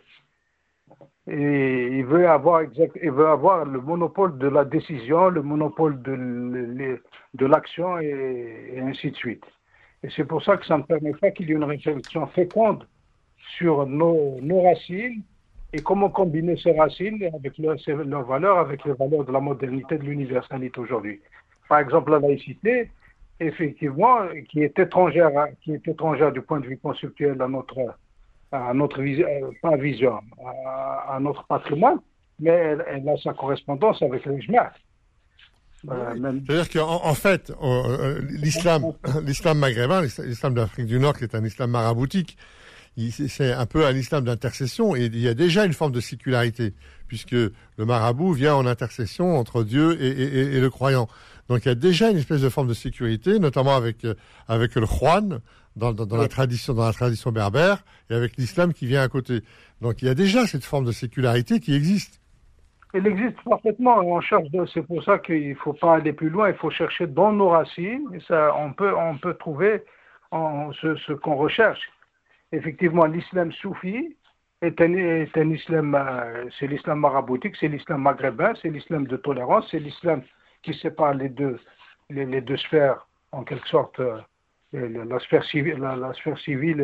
Et 1.28 1.88
il 1.98 2.04
veut 2.04 2.28
avoir, 2.28 2.62
il 2.62 3.10
veut 3.10 3.26
avoir 3.26 3.64
le 3.64 3.80
monopole 3.80 4.38
de 4.38 4.46
la 4.46 4.64
décision, 4.64 5.28
le 5.28 5.42
monopole 5.42 6.00
de, 6.02 7.46
l'action 7.46 7.98
et, 7.98 8.78
ainsi 8.80 9.10
de 9.10 9.16
suite. 9.16 9.44
Et 10.04 10.08
c'est 10.14 10.24
pour 10.24 10.44
ça 10.44 10.56
que 10.56 10.64
ça 10.66 10.78
ne 10.78 10.84
permet 10.84 11.12
pas 11.12 11.32
qu'il 11.32 11.48
y 11.48 11.52
ait 11.52 11.56
une 11.56 11.64
réflexion 11.64 12.26
féconde 12.28 12.86
sur 13.56 13.86
nos, 13.86 14.40
nos, 14.40 14.62
racines 14.62 15.22
et 15.72 15.80
comment 15.80 16.10
combiner 16.10 16.56
ces 16.58 16.78
racines 16.78 17.20
avec 17.34 17.58
leurs 17.58 18.24
valeurs, 18.24 18.58
avec 18.58 18.84
les 18.84 18.92
valeurs 18.92 19.24
de 19.24 19.32
la 19.32 19.40
modernité, 19.40 19.98
de 19.98 20.04
l'universalité 20.04 20.78
aujourd'hui. 20.78 21.20
Par 21.68 21.80
exemple, 21.80 22.12
la 22.12 22.20
laïcité, 22.20 22.88
effectivement, 23.40 24.28
qui 24.48 24.62
est 24.62 24.78
étrangère, 24.78 25.48
qui 25.60 25.72
est 25.72 25.88
étrangère 25.88 26.30
du 26.30 26.40
point 26.40 26.60
de 26.60 26.66
vue 26.66 26.78
conceptuel 26.78 27.42
à 27.42 27.48
notre, 27.48 27.96
à 28.56 28.74
notre 28.74 29.00
euh, 29.00 29.50
pas 29.62 29.76
vision, 29.76 30.20
à, 31.08 31.18
notre 31.20 31.44
patrimoine, 31.44 31.98
mais 32.40 32.50
elle, 32.50 33.08
a 33.08 33.16
sa 33.22 33.32
correspondance 33.32 34.02
avec 34.02 34.24
les 34.26 34.32
euh, 35.88 36.14
C'est-à-dire 36.46 36.68
qu'en 36.70 37.04
en 37.04 37.14
fait, 37.14 37.52
euh, 37.62 38.20
l'islam, 38.28 38.92
l'islam 39.24 39.58
maghrébin, 39.58 40.02
l'islam 40.02 40.54
d'Afrique 40.54 40.86
du 40.86 40.98
Nord, 40.98 41.16
qui 41.16 41.24
est 41.24 41.34
un 41.34 41.44
islam 41.44 41.70
maraboutique, 41.70 42.36
c'est 43.10 43.52
un 43.52 43.66
peu 43.66 43.84
un 43.84 43.94
islam 43.94 44.24
d'intercession 44.24 44.96
et 44.96 45.04
il 45.04 45.18
y 45.18 45.28
a 45.28 45.34
déjà 45.34 45.66
une 45.66 45.74
forme 45.74 45.92
de 45.92 46.00
sécularité 46.00 46.72
puisque 47.08 47.32
le 47.32 47.52
marabout 47.78 48.32
vient 48.32 48.54
en 48.54 48.64
intercession 48.64 49.36
entre 49.36 49.64
Dieu 49.64 50.02
et, 50.02 50.08
et, 50.08 50.56
et 50.56 50.60
le 50.60 50.70
croyant. 50.70 51.06
Donc 51.48 51.66
il 51.66 51.68
y 51.68 51.70
a 51.70 51.74
déjà 51.74 52.10
une 52.10 52.16
espèce 52.16 52.40
de 52.40 52.48
forme 52.48 52.68
de 52.68 52.74
sécurité, 52.74 53.38
notamment 53.38 53.76
avec 53.76 54.06
avec 54.48 54.74
le 54.76 54.86
Juan 54.86 55.40
dans, 55.76 55.92
dans, 55.92 56.16
la 56.16 56.28
tradition 56.28 56.74
dans 56.74 56.86
la 56.86 56.92
tradition 56.92 57.30
berbère 57.30 57.84
et 58.10 58.14
avec 58.14 58.36
l'islam 58.36 58.72
qui 58.72 58.86
vient 58.86 59.02
à 59.02 59.08
côté. 59.08 59.42
Donc 59.80 60.02
il 60.02 60.08
y 60.08 60.08
a 60.08 60.14
déjà 60.14 60.46
cette 60.46 60.64
forme 60.64 60.84
de 60.84 60.92
sécularité 60.92 61.60
qui 61.60 61.74
existe. 61.74 62.20
Elle 62.94 63.06
existe 63.06 63.36
parfaitement. 63.44 63.98
On 63.98 64.20
cherche. 64.20 64.48
C'est 64.72 64.86
pour 64.86 65.02
ça 65.04 65.18
qu'il 65.18 65.54
faut 65.56 65.74
pas 65.74 65.96
aller 65.96 66.12
plus 66.12 66.30
loin. 66.30 66.48
Il 66.48 66.56
faut 66.56 66.70
chercher 66.70 67.06
dans 67.06 67.32
nos 67.32 67.50
racines. 67.50 68.08
Et 68.14 68.20
ça, 68.20 68.54
on 68.56 68.72
peut 68.72 68.94
on 68.96 69.18
peut 69.18 69.34
trouver 69.34 69.82
en, 70.30 70.72
ce, 70.72 70.96
ce 70.96 71.12
qu'on 71.12 71.36
recherche. 71.36 71.80
Effectivement, 72.52 73.06
l'islam 73.06 73.52
soufi 73.52 74.16
est 74.62 74.80
un, 74.80 74.94
est 74.94 75.36
un 75.36 75.50
islam, 75.50 75.94
euh, 75.94 76.48
c'est 76.58 76.66
l'islam 76.66 77.00
maraboutique, 77.00 77.56
c'est 77.58 77.68
l'islam 77.68 78.02
maghrébin, 78.02 78.54
c'est 78.62 78.70
l'islam 78.70 79.06
de 79.06 79.16
tolérance, 79.16 79.66
c'est 79.70 79.78
l'islam 79.78 80.22
qui 80.62 80.74
sépare 80.74 81.14
les 81.14 81.28
deux, 81.28 81.58
les, 82.10 82.40
deux 82.40 82.56
sphères, 82.56 83.06
en 83.32 83.44
quelque 83.44 83.68
sorte, 83.68 84.00
euh, 84.00 84.18
la, 84.76 85.18
sphère 85.20 85.44
civile, 85.44 85.78
la, 85.78 86.12
sphère 86.14 86.38
civile 86.38 86.80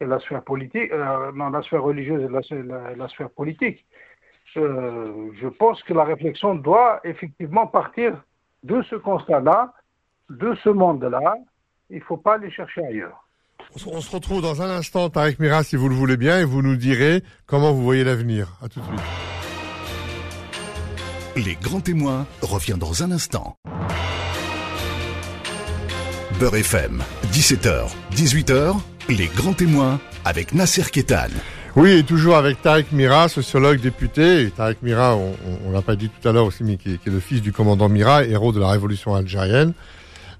et 0.00 0.04
la, 0.04 0.18
sphère 0.20 0.42
politique, 0.42 0.90
euh, 0.92 1.32
non, 1.34 1.50
la 1.50 1.62
sphère 1.62 1.82
religieuse 1.82 2.22
et 2.22 2.96
la, 2.96 3.08
sphère 3.08 3.30
politique. 3.30 3.84
Euh, 4.56 5.30
je 5.40 5.48
pense 5.48 5.82
que 5.82 5.92
la 5.92 6.04
réflexion 6.04 6.54
doit 6.54 7.00
effectivement 7.04 7.66
partir 7.66 8.22
de 8.62 8.82
ce 8.88 8.96
constat-là, 8.96 9.74
de 10.30 10.54
ce 10.62 10.70
monde-là. 10.70 11.36
Il 11.90 11.98
ne 11.98 12.02
faut 12.02 12.16
pas 12.16 12.34
aller 12.34 12.50
chercher 12.50 12.84
ailleurs. 12.84 13.26
On 13.84 14.00
se 14.00 14.10
retrouve 14.14 14.42
dans 14.42 14.62
un 14.62 14.70
instant, 14.70 15.10
Tarek 15.10 15.38
Mira, 15.38 15.62
si 15.62 15.76
vous 15.76 15.88
le 15.88 15.94
voulez 15.94 16.16
bien, 16.16 16.40
et 16.40 16.44
vous 16.44 16.62
nous 16.62 16.76
direz 16.76 17.22
comment 17.46 17.72
vous 17.72 17.82
voyez 17.82 18.04
l'avenir. 18.04 18.48
À 18.62 18.68
tout 18.68 18.80
de 18.80 18.84
suite. 18.86 19.00
Les 21.36 21.54
grands 21.56 21.80
témoins 21.80 22.26
revient 22.40 22.76
dans 22.78 23.02
un 23.02 23.10
instant. 23.10 23.56
Beurre 26.38 26.56
FM, 26.56 27.02
17h, 27.32 27.86
18h, 28.14 28.76
les 29.08 29.26
grands 29.28 29.54
témoins 29.54 29.98
avec 30.26 30.52
Nasser 30.52 30.82
Ketal. 30.82 31.30
Oui, 31.76 31.92
et 31.92 32.02
toujours 32.02 32.36
avec 32.36 32.60
Tarek 32.60 32.92
Mira, 32.92 33.30
sociologue 33.30 33.80
député. 33.80 34.50
Tarek 34.54 34.82
Mira, 34.82 35.16
on, 35.16 35.34
on, 35.66 35.72
l'a 35.72 35.80
pas 35.80 35.96
dit 35.96 36.10
tout 36.10 36.28
à 36.28 36.32
l'heure 36.32 36.44
aussi, 36.44 36.62
mais 36.62 36.76
qui 36.76 36.92
est, 36.92 37.06
le 37.06 37.20
fils 37.20 37.40
du 37.40 37.52
commandant 37.52 37.88
Mira, 37.88 38.22
héros 38.22 38.52
de 38.52 38.60
la 38.60 38.68
révolution 38.68 39.14
algérienne. 39.14 39.72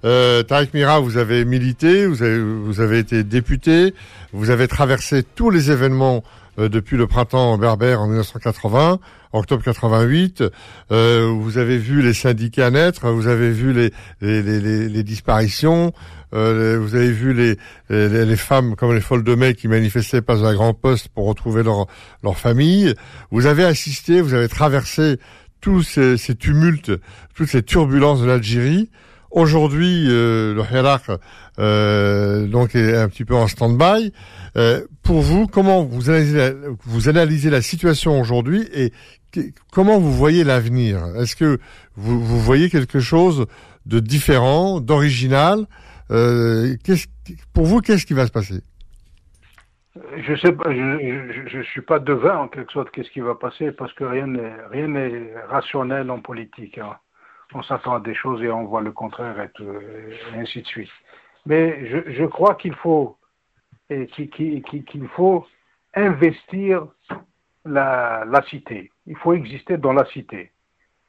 Euh, 0.05 0.43
Tarek 0.43 0.75
Mira, 0.75 0.99
vous 0.99 1.17
avez 1.17 1.45
milité, 1.45 2.05
vous 2.05 2.21
avez 2.21 2.99
été 2.99 3.23
député, 3.23 3.95
vous 4.33 4.51
avez 4.51 4.67
traversé 4.67 5.23
tous 5.23 5.49
les 5.49 5.71
événements 5.71 6.23
euh, 6.59 6.69
depuis 6.69 6.97
le 6.97 7.07
printemps 7.07 7.57
berbère 7.57 8.01
en 8.01 8.07
1980, 8.07 8.99
octobre 9.33 9.63
88. 9.63 10.43
Euh, 10.91 11.31
vous 11.39 11.57
avez 11.57 11.77
vu 11.77 12.01
les 12.01 12.13
syndicats 12.13 12.71
naître, 12.71 13.09
vous 13.09 13.27
avez 13.27 13.51
vu 13.51 13.73
les, 13.73 13.91
les, 14.21 14.41
les, 14.41 14.89
les 14.89 15.03
disparitions, 15.03 15.93
euh, 16.33 16.79
vous 16.81 16.95
avez 16.95 17.11
vu 17.11 17.33
les, 17.33 17.57
les, 17.89 18.35
femmes 18.35 18.75
comme 18.75 18.93
les 18.93 19.01
folles 19.01 19.23
de 19.23 19.35
mai 19.35 19.53
qui 19.53 19.67
manifestaient 19.67 20.21
pas 20.21 20.45
à 20.47 20.53
grand 20.53 20.73
poste 20.73 21.09
pour 21.09 21.25
retrouver 21.25 21.63
leur, 21.63 21.87
leur 22.23 22.37
famille. 22.37 22.93
Vous 23.31 23.45
avez 23.45 23.63
assisté, 23.63 24.21
vous 24.21 24.33
avez 24.33 24.49
traversé 24.49 25.19
tous 25.61 25.83
ces, 25.83 26.17
ces 26.17 26.35
tumultes, 26.35 26.91
toutes 27.33 27.49
ces 27.49 27.63
turbulences 27.63 28.21
de 28.21 28.27
l'Algérie. 28.27 28.89
Aujourd'hui, 29.31 30.05
euh, 30.07 30.53
le 30.53 30.61
Hirak 30.61 31.03
euh, 31.59 32.47
donc 32.47 32.75
est 32.75 32.95
un 32.95 33.09
petit 33.09 33.25
peu 33.25 33.35
en 33.35 33.47
stand-by. 33.47 34.13
Euh, 34.55 34.85
pour 35.03 35.21
vous, 35.21 35.47
comment 35.47 35.83
vous 35.83 36.09
analysez 36.09 36.37
la, 36.37 36.51
vous 36.85 37.09
analysez 37.09 37.49
la 37.49 37.61
situation 37.61 38.19
aujourd'hui 38.19 38.67
et 38.73 38.91
comment 39.71 39.99
vous 39.99 40.13
voyez 40.13 40.43
l'avenir? 40.43 41.03
Est-ce 41.17 41.35
que 41.35 41.57
vous, 41.95 42.19
vous, 42.19 42.39
voyez 42.39 42.69
quelque 42.69 42.99
chose 42.99 43.45
de 43.85 43.99
différent, 43.99 44.79
d'original? 44.79 45.65
Euh, 46.09 46.75
Pour 47.53 47.65
vous, 47.65 47.81
qu'est-ce 47.81 48.05
qui 48.05 48.13
va 48.13 48.25
se 48.25 48.31
passer? 48.31 48.61
Je 49.95 50.35
sais 50.35 50.51
pas, 50.51 50.71
je, 50.71 51.47
je, 51.47 51.61
suis 51.63 51.81
pas 51.81 51.99
devin 51.99 52.37
en 52.37 52.47
quelque 52.47 52.71
sorte 52.71 52.91
qu'est-ce 52.91 53.09
qui 53.09 53.19
va 53.19 53.33
passer 53.33 53.71
parce 53.71 53.91
que 53.93 54.03
rien 54.03 54.27
n'est 54.27 54.53
rien 54.71 54.87
n'est 54.87 55.33
rationnel 55.49 56.11
en 56.11 56.19
politique. 56.19 56.77
Hein 56.77 56.95
on 57.53 57.63
s'attend 57.63 57.95
à 57.95 57.99
des 57.99 58.15
choses 58.15 58.41
et 58.43 58.49
on 58.49 58.65
voit 58.65 58.81
le 58.81 58.91
contraire 58.91 59.39
et, 59.39 60.39
ainsi 60.39 60.61
de 60.61 60.67
suite. 60.67 60.89
Mais 61.45 61.87
je, 61.87 62.25
crois 62.25 62.55
qu'il 62.55 62.75
faut, 62.75 63.17
qu'il 63.87 65.07
faut 65.15 65.45
investir 65.95 66.87
la, 67.65 68.41
cité. 68.49 68.91
Il 69.05 69.15
faut 69.15 69.33
exister 69.33 69.77
dans 69.77 69.93
la 69.93 70.05
cité, 70.05 70.51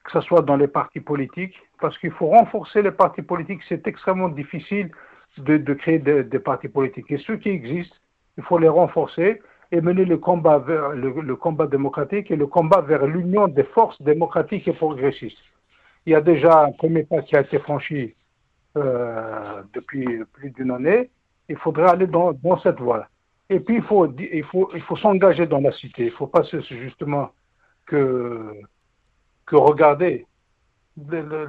que 0.05 0.13
ce 0.13 0.21
soit 0.21 0.43
dans 0.43 0.57
les 0.57 0.69
partis 0.69 1.01
politiques, 1.01 1.57
parce 1.81 1.99
qu'il 1.99 2.13
faut 2.13 2.29
renforcer 2.29 2.83
les 2.83 2.93
partis 2.93 3.23
politiques. 3.23 3.63
C'est 3.69 3.87
extrêmement 3.89 4.29
difficile 4.29 4.91
de, 5.39 5.75
créer 5.75 5.99
des, 5.99 6.39
partis 6.39 6.69
politiques. 6.69 7.11
Et 7.11 7.19
ceux 7.19 7.37
qui 7.37 7.49
existent, 7.49 7.97
il 8.37 8.45
faut 8.45 8.59
les 8.59 8.69
renforcer 8.69 9.43
et 9.73 9.81
mener 9.81 10.05
le 10.05 10.17
combat 10.17 10.59
vers 10.59 10.91
le 10.91 11.37
combat 11.37 11.67
démocratique 11.67 12.31
et 12.31 12.37
le 12.37 12.47
combat 12.47 12.81
vers 12.81 13.07
l'union 13.07 13.49
des 13.49 13.65
forces 13.65 14.01
démocratiques 14.01 14.67
et 14.67 14.73
progressistes 14.73 15.37
il 16.09 16.13
y 16.13 16.15
a 16.15 16.23
déjà 16.23 16.65
un 16.65 16.73
premier 16.73 17.03
pas 17.03 17.21
qui 17.21 17.37
a 17.37 17.41
été 17.43 17.59
franchi 17.59 18.15
euh, 18.79 19.63
depuis 19.75 20.07
plus 20.33 20.51
d'une 20.53 20.71
année. 20.71 21.11
Il 21.51 21.57
faudrait 21.57 21.91
aller 21.91 22.07
dans, 22.07 22.35
cette 22.63 22.81
voie. 22.81 23.07
Et 23.51 23.61
puis, 23.61 23.77
il 23.77 23.83
faut, 23.83 24.07
il 24.19 24.45
faut, 24.45 24.71
il 24.75 24.81
faut 24.81 24.97
s'engager 24.97 25.47
dans 25.47 25.61
la 25.61 25.71
cité. 25.73 26.05
Il 26.05 26.13
ne 26.13 26.17
faut 26.17 26.27
pas 26.27 26.45
justement 26.45 27.31
que, 27.85 28.55
que 29.45 29.57
regarder. 29.57 30.27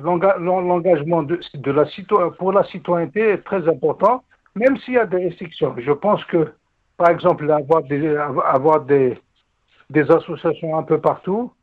L'engagement 0.04 1.24
de, 1.24 1.40
de 1.54 1.72
la 1.72 1.86
pour 2.38 2.52
la 2.52 2.66
citoyenneté 2.66 3.22
est 3.22 3.44
très 3.44 3.66
important, 3.68 4.24
même 4.56 4.76
s'il 4.80 4.96
y 4.96 4.98
a 4.98 5.06
des 5.06 5.24
restrictions. 5.28 5.74
Je 5.78 5.94
pense 5.94 6.24
que, 6.26 6.52
par 6.98 7.12
exemple, 7.12 7.50
avoir 7.50 7.82
des, 7.84 8.16
avoir 8.18 8.82
des, 8.82 9.18
des 9.90 10.12
associations 10.12 10.78
un 10.78 10.84
peu 10.84 11.00
partout, 11.00 11.54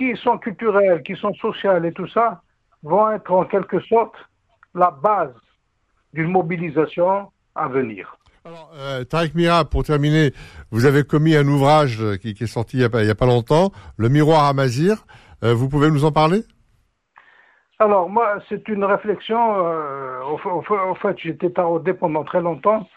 qui 0.00 0.16
sont 0.16 0.38
culturelles, 0.38 1.02
qui 1.02 1.14
sont 1.14 1.34
sociales 1.34 1.84
et 1.84 1.92
tout 1.92 2.08
ça, 2.08 2.40
vont 2.82 3.10
être 3.10 3.30
en 3.30 3.44
quelque 3.44 3.80
sorte 3.80 4.14
la 4.74 4.90
base 4.90 5.34
d'une 6.14 6.28
mobilisation 6.28 7.30
à 7.54 7.68
venir. 7.68 8.16
Alors, 8.46 8.70
euh, 8.78 9.04
Tarek 9.04 9.34
Mira, 9.34 9.66
pour 9.66 9.84
terminer, 9.84 10.32
vous 10.70 10.86
avez 10.86 11.04
commis 11.04 11.36
un 11.36 11.46
ouvrage 11.46 11.98
qui, 12.22 12.30
est 12.30 12.46
sorti 12.46 12.78
il 12.78 12.88
n'y 12.88 13.10
a, 13.10 13.14
pas 13.14 13.26
longtemps, 13.26 13.72
Le 13.98 14.08
Miroir 14.08 14.46
à 14.46 14.54
Mazir. 14.54 15.04
Euh, 15.44 15.52
vous 15.52 15.68
pouvez 15.68 15.90
nous 15.90 16.06
en 16.06 16.12
parler? 16.12 16.44
Alors, 17.78 18.08
moi, 18.08 18.38
c'est 18.48 18.66
une 18.68 18.84
réflexion. 18.84 19.66
Euh, 19.66 20.22
au, 20.22 20.94
fait, 20.94 21.18
j'étais 21.18 21.50
taraudé 21.50 21.92
pendant 21.92 22.24
très 22.24 22.40
longtemps 22.40 22.88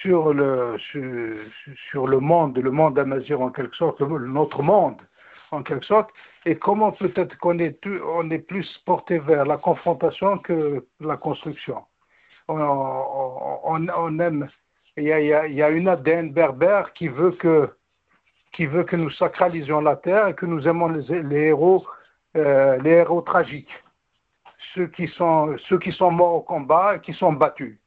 sur 0.00 0.32
le, 0.32 0.76
sur, 1.90 2.06
le 2.06 2.18
monde, 2.18 2.56
le 2.56 2.70
monde 2.70 2.98
à 2.98 3.04
Mazir 3.04 3.42
en 3.42 3.50
quelque 3.50 3.76
sorte, 3.76 4.00
notre 4.00 4.62
monde 4.62 4.96
en 5.56 5.62
quelque 5.62 5.86
sorte 5.86 6.10
et 6.44 6.56
comment 6.56 6.92
peut-être 6.92 7.36
qu'on 7.38 7.58
est, 7.58 8.46
plus 8.46 8.78
porté 8.84 9.18
vers 9.18 9.44
la 9.44 9.56
confrontation 9.56 10.38
que 10.38 10.86
la 11.00 11.16
construction. 11.16 11.82
On, 12.48 14.18
aime, 14.20 14.48
il 14.96 15.04
y, 15.04 15.12
a, 15.12 15.70
une 15.70 15.88
ADN 15.88 16.32
berbère 16.32 16.92
qui 16.92 17.08
veut 17.08 17.32
que 17.32 18.96
nous 18.96 19.10
sacralisions 19.10 19.80
la 19.80 19.96
terre 19.96 20.28
et 20.28 20.34
que 20.34 20.46
nous 20.46 20.68
aimons 20.68 20.88
les, 20.88 21.36
héros, 21.36 21.84
euh, 22.36 22.76
les 22.78 22.90
héros 22.90 23.22
tragiques, 23.22 23.74
ceux 24.74 24.86
qui 24.86 25.08
sont 25.08 25.56
ceux 25.68 25.78
qui 25.78 25.90
sont 25.90 26.12
morts 26.12 26.34
au 26.34 26.42
combat 26.42 26.96
et 26.96 27.00
qui 27.00 27.12
sont 27.14 27.32
battus. 27.32 27.78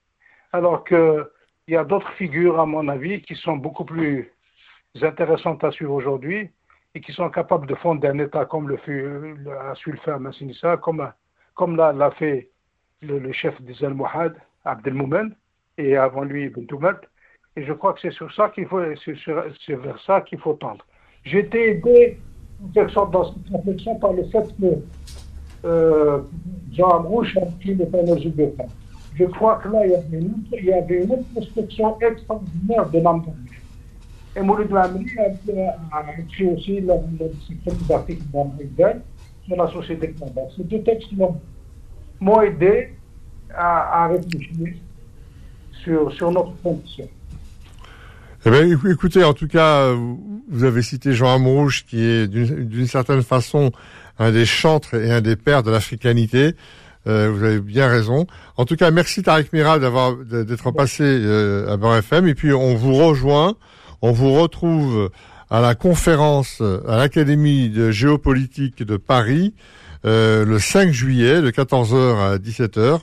Alors 0.52 0.84
que 0.84 1.32
il 1.68 1.74
y 1.76 1.78
a 1.78 1.84
d'autres 1.84 2.12
figures, 2.14 2.60
à 2.60 2.66
mon 2.66 2.88
avis, 2.88 3.22
qui 3.22 3.36
sont 3.36 3.56
beaucoup 3.56 3.86
plus 3.86 4.34
intéressantes 5.02 5.64
à 5.64 5.72
suivre 5.72 5.94
aujourd'hui 5.94 6.50
et 6.96 7.02
qui 7.02 7.12
sont 7.12 7.30
capables 7.30 7.68
de 7.68 7.76
fonder 7.76 8.08
un 8.08 8.20
État 8.20 8.46
comme 8.46 8.68
le 8.68 8.78
fut, 8.78 9.38
a 9.70 9.76
su 9.76 9.92
le 9.92 9.98
faire 9.98 10.20
Massinissa, 10.20 10.78
comme, 10.78 11.08
comme 11.54 11.76
l'a 11.76 12.12
fait 12.12 12.50
le, 13.02 13.32
chef 13.32 13.62
des 13.62 13.84
Al-Muhad, 13.84 14.36
Abdelmoumen, 14.66 15.36
et 15.78 15.96
avant 15.96 16.24
lui 16.24 16.46
Ibn 16.46 16.66
Et 17.56 17.64
je 17.64 17.74
crois 17.74 17.94
que 17.94 18.02
c'est 18.02 18.12
sur 18.12 18.34
ça 18.34 18.50
qu'il 18.50 18.68
faut, 18.68 18.82
c'est 19.06 19.76
vers 19.76 20.00
ça 20.06 20.22
qu'il 20.22 20.40
faut 20.40 20.54
tendre. 20.54 20.86
J'ai 21.24 21.40
été 21.40 21.72
aidé 21.72 22.20
dans 22.60 23.34
cette 23.34 23.54
réflexion 23.54 23.96
par 24.00 24.14
le 24.14 24.24
fait 24.26 24.48
que 24.60 24.84
euh, 25.66 26.22
Jean 26.72 26.90
Amrouche 26.90 27.38
a 27.38 27.46
pris 27.60 27.76
le 27.76 27.86
de 27.86 28.54
Je 29.16 29.26
crois 29.26 29.58
que 29.58 29.70
là, 29.70 29.86
il 29.86 29.92
y 29.92 29.96
avait 29.96 30.18
une, 30.18 30.44
il 30.54 30.66
y 30.66 30.74
avait 30.74 31.04
une 31.04 31.12
extraordinaire 32.02 32.90
de 32.90 33.00
l'âme 33.00 33.24
et 34.40 34.42
Mouloud 34.42 34.70
Mamri 34.70 35.06
a 35.92 36.20
écrit 36.20 36.46
aussi 36.48 36.80
le 36.80 37.30
discipline 37.34 37.76
d'article 37.88 38.24
d'Amrivel 38.34 39.02
sur 39.46 39.56
la 39.56 39.72
société 39.72 40.08
de 40.08 40.20
combat. 40.20 40.42
Ces 40.56 40.64
deux 40.64 40.82
textes 40.84 41.12
m'ont 42.20 42.42
aidé 42.42 42.94
à, 43.54 44.04
à 44.04 44.08
réfléchir 44.08 44.74
sur, 45.84 46.12
sur 46.14 46.32
notre 46.32 46.54
condition. 46.62 47.08
Eh 48.46 48.52
bien, 48.52 48.66
écoutez, 48.90 49.24
en 49.24 49.34
tout 49.34 49.48
cas, 49.48 49.94
vous 50.50 50.64
avez 50.64 50.82
cité 50.82 51.12
Jean 51.12 51.36
Amrouche, 51.36 51.86
qui 51.86 52.02
est 52.02 52.28
d'une 52.28 52.88
certaine 52.88 53.22
façon 53.22 53.72
un 54.18 54.32
des 54.32 54.46
chantres 54.46 54.94
et 54.94 55.12
un 55.12 55.22
des 55.22 55.36
pères 55.36 55.64
de 55.64 55.72
l'africanité. 55.72 56.56
Euh, 57.08 57.32
vous 57.32 57.44
avez 57.44 57.60
bien 57.60 57.88
raison. 57.88 58.28
En 58.56 58.66
tout 58.66 58.76
cas, 58.76 58.92
merci 58.92 59.24
Tariq 59.24 59.50
Mira 59.52 59.80
d'avoir 59.80 60.16
d'être 60.16 60.72
passé 60.72 61.04
euh, 61.04 61.74
à 61.74 61.78
Beurre 61.78 61.98
FM. 61.98 62.28
Et 62.28 62.36
puis, 62.36 62.54
on 62.54 62.76
vous 62.76 62.94
rejoint. 62.96 63.56
On 64.02 64.12
vous 64.12 64.34
retrouve 64.34 65.10
à 65.50 65.62
la 65.62 65.76
conférence 65.76 66.62
à 66.88 66.98
l'Académie 66.98 67.70
de 67.70 67.92
géopolitique 67.92 68.84
de 68.84 68.98
Paris 68.98 69.54
euh, 70.06 70.46
le 70.46 70.60
5 70.60 70.92
juillet 70.92 71.42
de 71.42 71.52
14h 71.52 72.18
à 72.18 72.38
17h. 72.38 73.00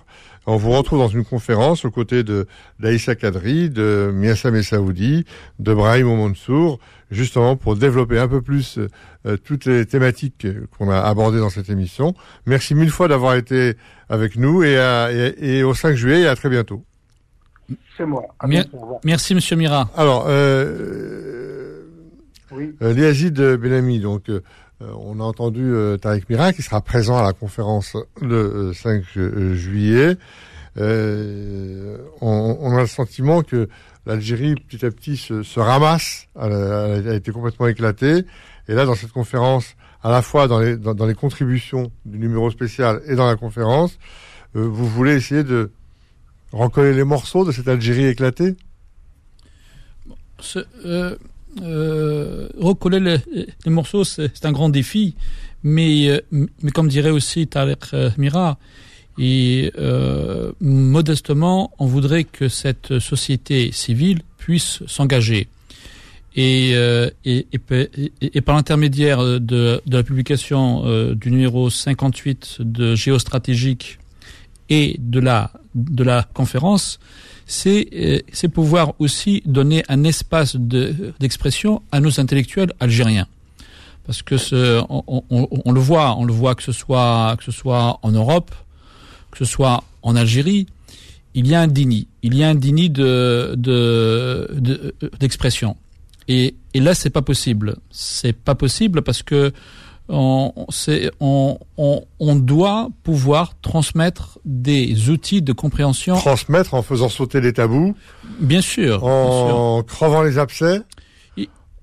On 0.47 0.57
vous 0.57 0.71
retrouve 0.71 1.01
dans 1.01 1.09
une 1.09 1.25
conférence 1.25 1.85
aux 1.85 1.91
côtés 1.91 2.23
de 2.23 2.47
d'Aïssa 2.79 3.17
Kadri, 3.17 3.69
de 3.69 4.11
Miassam 4.15 4.63
Saoudi, 4.63 5.25
de 5.59 5.75
Brahim 5.75 6.07
Mansour, 6.07 6.79
justement 7.11 7.57
pour 7.57 7.77
développer 7.77 8.19
un 8.19 8.29
peu 8.29 8.41
plus 8.41 8.79
euh, 9.27 9.37
toutes 9.37 9.67
les 9.67 9.85
thématiques 9.85 10.47
qu'on 10.71 10.89
a 10.89 11.01
abordées 11.01 11.41
dans 11.41 11.51
cette 11.51 11.69
émission. 11.69 12.15
Merci 12.47 12.75
mille 12.75 12.91
fois 12.91 13.09
d'avoir 13.09 13.35
été 13.35 13.75
avec 14.09 14.37
nous 14.37 14.63
et, 14.63 14.79
et, 15.39 15.65
au 15.65 15.75
5 15.75 15.97
juillet 15.97 16.23
et 16.23 16.29
à 16.29 16.37
très 16.37 16.49
bientôt. 16.49 16.85
C'est 17.97 18.07
moi. 18.07 18.25
merci, 19.05 19.35
Monsieur 19.35 19.57
Mira. 19.57 19.89
Alors, 19.97 20.27
euh, 20.29 21.83
oui. 22.53 22.75
Euh, 22.83 23.57
Benami, 23.57 24.01
donc 24.01 24.29
euh, 24.29 24.41
on 24.81 25.21
a 25.21 25.25
entendu 25.25 25.63
euh, 25.63 25.97
Tariq 25.97 26.27
Mira 26.29 26.53
qui 26.53 26.63
sera 26.63 26.81
présent 26.81 27.17
à 27.17 27.23
la 27.23 27.33
conférence 27.33 27.97
le 28.21 28.73
5 28.73 29.03
juillet. 29.55 30.17
On, 30.77 32.77
a 32.77 32.81
le 32.81 32.87
sentiment 32.87 33.43
que 33.43 33.69
l'Algérie 34.05 34.55
petit 34.55 34.85
à 34.85 34.91
petit 34.91 35.17
se, 35.17 35.59
ramasse, 35.59 36.29
elle 36.41 37.09
a, 37.09 37.15
été 37.15 37.33
complètement 37.33 37.67
éclatée. 37.67 38.25
Et 38.69 38.75
là, 38.75 38.85
dans 38.85 38.95
cette 38.95 39.13
conférence, 39.13 39.75
à 40.03 40.11
la 40.11 40.23
fois 40.23 40.49
dans 40.49 40.61
les, 40.61 40.77
dans 40.77 41.07
les 41.07 41.15
contributions 41.15 41.91
du 42.05 42.19
numéro 42.19 42.51
spécial 42.51 43.01
et 43.07 43.17
dans 43.17 43.27
la 43.27 43.37
conférence, 43.37 43.99
vous 44.55 44.87
voulez 44.87 45.15
essayer 45.15 45.45
de 45.45 45.73
recoller 46.53 46.95
les 46.95 47.05
morceaux 47.05 47.45
de 47.45 47.53
cette 47.53 47.69
Algérie 47.69 48.07
éclatée 48.07 48.57
euh, 50.85 51.17
euh, 51.63 52.49
Recoller 52.59 53.19
les, 53.65 53.71
morceaux, 53.71 54.05
c'est 54.05 54.45
un 54.45 54.53
grand 54.53 54.69
défi, 54.69 55.15
mais, 55.63 56.09
euh, 56.09 56.21
mais 56.63 56.71
comme 56.71 56.89
dirait 56.89 57.11
aussi 57.11 57.47
Tarek 57.47 57.85
Mira, 58.19 58.59
et 59.19 59.73
modestement, 60.61 61.73
on 61.79 61.87
voudrait 61.87 62.25
que 62.25 62.49
cette 62.49 62.99
société 62.99 63.73
civile 63.73 64.21
puisse 64.37 64.83
s'engager. 64.87 65.49
Et, 66.39 66.73
et, 67.25 68.41
par 68.45 68.57
l'intermédiaire 68.57 69.25
de, 69.25 69.39
de, 69.39 69.81
la 69.87 70.03
publication 70.03 71.15
du 71.15 71.31
numéro 71.31 71.71
58 71.71 72.59
de 72.61 72.95
Géostratégique 72.95 73.99
et 74.69 74.97
de 74.99 75.21
la 75.21 75.51
de 75.75 76.05
la 76.05 76.23
conférence, 76.23 76.99
c'est 77.47 77.89
euh, 77.95 78.49
pouvoir 78.49 78.95
aussi 78.99 79.43
donner 79.45 79.85
un 79.89 80.05
espace 80.05 80.57
d'expression 80.57 81.83
à 81.93 82.01
nos 82.01 82.19
intellectuels 82.19 82.73
algériens, 82.81 83.27
parce 84.07 84.23
que 84.23 84.39
ce, 84.39 84.83
on, 84.89 85.73
le 85.73 85.81
voit, 85.81 86.17
on 86.17 86.25
le 86.25 86.33
voit 86.33 86.55
que 86.55 86.63
ce 86.63 86.73
soit 86.73 87.37
que 87.39 87.45
ce 87.45 87.53
soit 87.53 87.99
en 88.03 88.11
Europe, 88.11 88.55
que 89.31 89.39
ce 89.39 89.45
soit 89.45 89.85
en 90.03 90.17
Algérie, 90.17 90.67
il 91.35 91.47
y 91.47 91.55
a 91.55 91.61
un 91.61 91.69
déni, 91.69 92.09
il 92.23 92.35
y 92.35 92.43
a 92.43 92.49
un 92.49 92.55
déni 92.55 92.89
de 92.89 93.55
d'expression. 95.21 95.71
De, 95.71 95.77
et, 96.29 96.55
et 96.75 96.81
là, 96.81 96.95
c'est 96.95 97.11
pas 97.11 97.23
possible. 97.23 97.77
C'est 97.91 98.33
pas 98.33 98.55
possible 98.55 99.03
parce 99.03 99.23
que 99.23 99.53
on, 100.09 100.53
on, 101.21 101.59
on, 102.19 102.37
doit 102.37 102.89
pouvoir 103.03 103.55
transmettre 103.61 104.39
des 104.45 105.11
outils 105.11 105.43
de 105.43 105.53
compréhension. 105.53 106.15
Transmettre 106.17 106.75
en 106.75 106.83
faisant 106.83 107.09
sauter 107.09 107.41
les 107.41 107.53
tabous. 107.53 107.95
Bien 108.41 108.61
sûr. 108.61 109.05
En 109.05 109.83
crevant 109.83 110.23
les 110.23 110.39
abcès. 110.39 110.83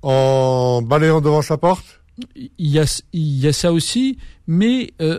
en 0.01 0.81
balayant 0.81 1.21
devant 1.21 1.41
sa 1.41 1.57
porte. 1.57 2.01
Il 2.35 2.69
y 2.69 2.79
a, 2.79 3.01
il 3.11 3.39
y 3.39 3.47
a 3.47 3.53
ça 3.53 3.73
aussi, 3.73 4.19
mais 4.45 4.91
euh, 5.01 5.17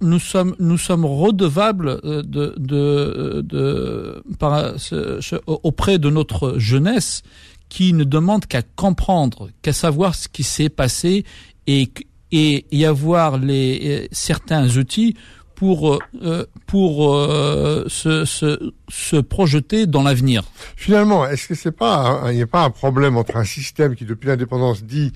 nous 0.00 0.20
sommes 0.20 0.54
nous 0.60 0.78
sommes 0.78 1.04
redevables 1.04 2.00
euh, 2.04 2.22
de, 2.22 2.54
de, 2.56 3.40
de 3.44 4.22
par, 4.38 4.74
auprès 5.46 5.98
de 5.98 6.08
notre 6.08 6.56
jeunesse 6.58 7.22
qui 7.68 7.92
ne 7.92 8.04
demande 8.04 8.46
qu'à 8.46 8.62
comprendre, 8.62 9.50
qu'à 9.62 9.72
savoir 9.72 10.14
ce 10.14 10.28
qui 10.28 10.44
s'est 10.44 10.68
passé 10.68 11.24
et, 11.66 11.88
et 12.32 12.66
y 12.70 12.84
avoir 12.84 13.38
les, 13.38 13.80
euh, 14.04 14.08
certains 14.12 14.76
outils 14.76 15.16
pour 15.54 15.98
euh, 16.22 16.44
pour 16.66 17.14
euh, 17.14 17.84
se, 17.88 18.24
se, 18.24 18.72
se, 18.88 19.16
projeter 19.16 19.86
dans 19.86 20.02
l'avenir. 20.02 20.44
Finalement, 20.76 21.26
est-ce 21.26 21.48
que 21.48 21.54
c'est 21.54 21.72
pas 21.72 22.24
il 22.30 22.36
n'y 22.36 22.42
a 22.42 22.46
pas 22.46 22.62
un 22.62 22.70
problème 22.70 23.16
entre 23.16 23.36
un 23.36 23.44
système 23.44 23.94
qui 23.94 24.04
depuis 24.04 24.28
l'indépendance 24.28 24.84
dit 24.84 25.12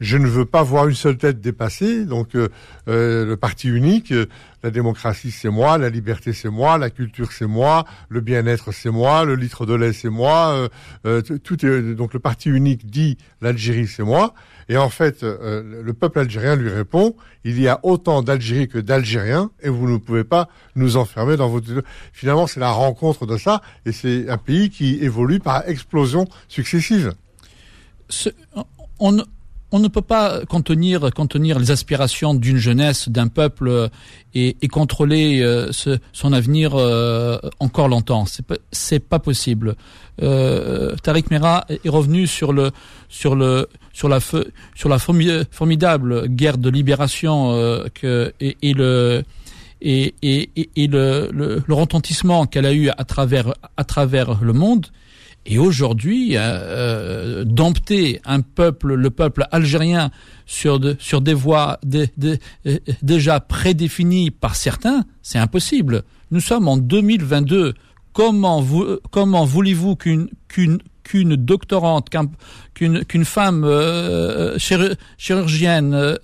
je 0.00 0.16
ne 0.16 0.26
veux 0.26 0.44
pas 0.44 0.62
voir 0.62 0.88
une 0.88 0.94
seule 0.94 1.16
tête 1.16 1.40
dépassée. 1.40 2.04
Donc 2.04 2.34
euh, 2.34 2.48
euh 2.88 3.24
le 3.24 3.36
parti 3.36 3.68
unique, 3.68 4.12
euh, 4.12 4.26
la 4.62 4.70
démocratie 4.70 5.30
c'est 5.30 5.50
moi, 5.50 5.78
la 5.78 5.90
liberté 5.90 6.32
c'est 6.32 6.50
moi, 6.50 6.78
la 6.78 6.90
culture 6.90 7.32
c'est 7.32 7.46
moi, 7.46 7.84
le 8.08 8.20
bien-être 8.20 8.72
c'est 8.72 8.90
moi, 8.90 9.24
le 9.24 9.34
litre 9.34 9.66
de 9.66 9.74
lait 9.74 9.92
c'est 9.92 10.10
moi. 10.10 10.68
Euh, 11.06 11.22
tout 11.22 11.64
est 11.64 11.94
donc 11.94 12.14
le 12.14 12.20
parti 12.20 12.48
unique 12.48 12.86
dit 12.86 13.18
l'Algérie 13.40 13.86
c'est 13.86 14.04
moi. 14.04 14.34
Et 14.70 14.76
en 14.76 14.90
fait, 14.90 15.22
le 15.22 15.92
peuple 15.94 16.18
algérien 16.18 16.54
lui 16.54 16.68
répond 16.68 17.16
il 17.42 17.58
y 17.58 17.68
a 17.68 17.80
autant 17.82 18.22
d'Algérie 18.22 18.68
que 18.68 18.78
d'Algériens 18.78 19.50
et 19.62 19.70
vous 19.70 19.88
ne 19.88 19.96
pouvez 19.96 20.24
pas 20.24 20.50
nous 20.76 20.98
enfermer 20.98 21.38
dans 21.38 21.48
votre. 21.48 21.82
Finalement, 22.12 22.46
c'est 22.46 22.60
la 22.60 22.70
rencontre 22.70 23.24
de 23.24 23.38
ça 23.38 23.62
et 23.86 23.92
c'est 23.92 24.28
un 24.28 24.36
pays 24.36 24.68
qui 24.68 24.98
évolue 25.00 25.40
par 25.40 25.66
explosion 25.66 26.26
successive. 26.48 27.14
Ce, 28.10 28.28
on, 28.98 29.24
on 29.70 29.78
ne 29.78 29.88
peut 29.88 30.02
pas 30.02 30.40
contenir, 30.46 31.12
contenir 31.12 31.58
les 31.58 31.70
aspirations 31.70 32.34
d'une 32.34 32.56
jeunesse, 32.56 33.08
d'un 33.08 33.28
peuple 33.28 33.68
euh, 33.68 33.88
et, 34.34 34.54
contrôler 34.68 35.40
euh, 35.40 35.70
son 36.12 36.32
avenir 36.32 36.74
euh, 36.74 37.38
encore 37.60 37.88
longtemps. 37.88 38.24
C'est 38.26 38.46
pas, 38.46 38.56
pas 39.08 39.18
possible. 39.18 39.76
Euh, 40.22 40.94
Tariq 41.02 41.26
Mera 41.30 41.66
est 41.68 41.88
revenu 41.88 42.26
sur 42.26 42.52
le 42.52 42.70
sur 43.08 43.36
le 43.36 43.68
sur 43.92 44.08
la 44.08 44.20
sur 44.20 44.88
la 44.88 44.98
formidable 44.98 46.28
guerre 46.28 46.58
de 46.58 46.70
libération 46.70 47.52
que 47.94 48.32
et, 48.40 48.74
le 48.74 49.22
et, 49.80 50.14
et, 50.22 50.70
et 50.74 50.86
le, 50.88 51.28
le, 51.32 51.62
le 51.64 51.74
retentissement 51.74 52.46
qu'elle 52.46 52.66
a 52.66 52.72
eu 52.72 52.88
à 52.88 53.04
travers 53.04 53.54
à 53.76 53.84
travers 53.84 54.42
le 54.42 54.52
monde 54.52 54.86
et 55.50 55.58
aujourd'hui, 55.58 56.36
euh, 56.36 56.40
euh, 56.40 57.44
dompter 57.44 58.20
un 58.26 58.42
peuple, 58.42 58.94
le 58.94 59.08
peuple 59.10 59.46
algérien, 59.50 60.10
sur, 60.44 60.78
de, 60.78 60.94
sur 60.98 61.22
des 61.22 61.32
voies 61.32 61.80
euh, 61.94 62.36
déjà 63.02 63.40
prédéfinies 63.40 64.30
par 64.30 64.56
certains, 64.56 65.04
c'est 65.22 65.38
impossible. 65.38 66.02
Nous 66.30 66.40
sommes 66.40 66.68
en 66.68 66.76
2022. 66.76 67.72
Comment, 68.12 68.60
vous, 68.60 68.98
comment 69.10 69.44
voulez-vous 69.44 69.96
qu'une 69.96 70.28
qu'une 70.48 70.78
qu'une 71.02 71.36
doctorante, 71.36 72.10
qu'une 72.74 73.24
femme 73.24 73.64
euh, 73.64 74.58
chirurgienne, 75.16 76.18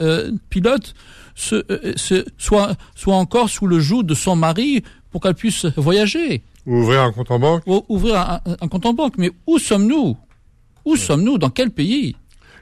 pilote, 0.50 0.94
se, 1.34 1.64
se, 1.96 2.26
soit 2.37 2.76
encore 3.06 3.48
sous 3.48 3.66
le 3.66 3.80
joug 3.80 4.02
de 4.02 4.12
son 4.12 4.37
mari 4.37 4.82
pour 5.10 5.22
qu'elle 5.22 5.34
puisse 5.34 5.64
voyager? 5.76 6.42
Ou 6.66 6.77
ouvrir 6.77 7.03
un 7.03 7.12
compte 7.12 7.31
en 7.31 7.38
banque. 7.38 7.62
Ou 7.66 7.85
ouvrir 7.88 8.40
un, 8.61 8.68
compte 8.68 8.87
en 8.87 8.94
banque. 8.94 9.14
Mais 9.18 9.31
où 9.46 9.59
sommes-nous? 9.59 10.16
Où 10.85 10.96
sommes-nous? 10.96 11.38
Dans 11.38 11.50
quel 11.50 11.70
pays? 11.70 12.16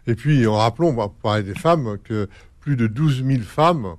Et 0.06 0.14
puis, 0.14 0.46
rappelons, 0.46 0.88
on 0.88 0.94
va 0.94 1.08
parler 1.08 1.44
des 1.44 1.54
femmes, 1.54 1.98
que 2.02 2.28
plus 2.60 2.76
de 2.76 2.86
12 2.86 3.24
000 3.24 3.42
femmes 3.42 3.96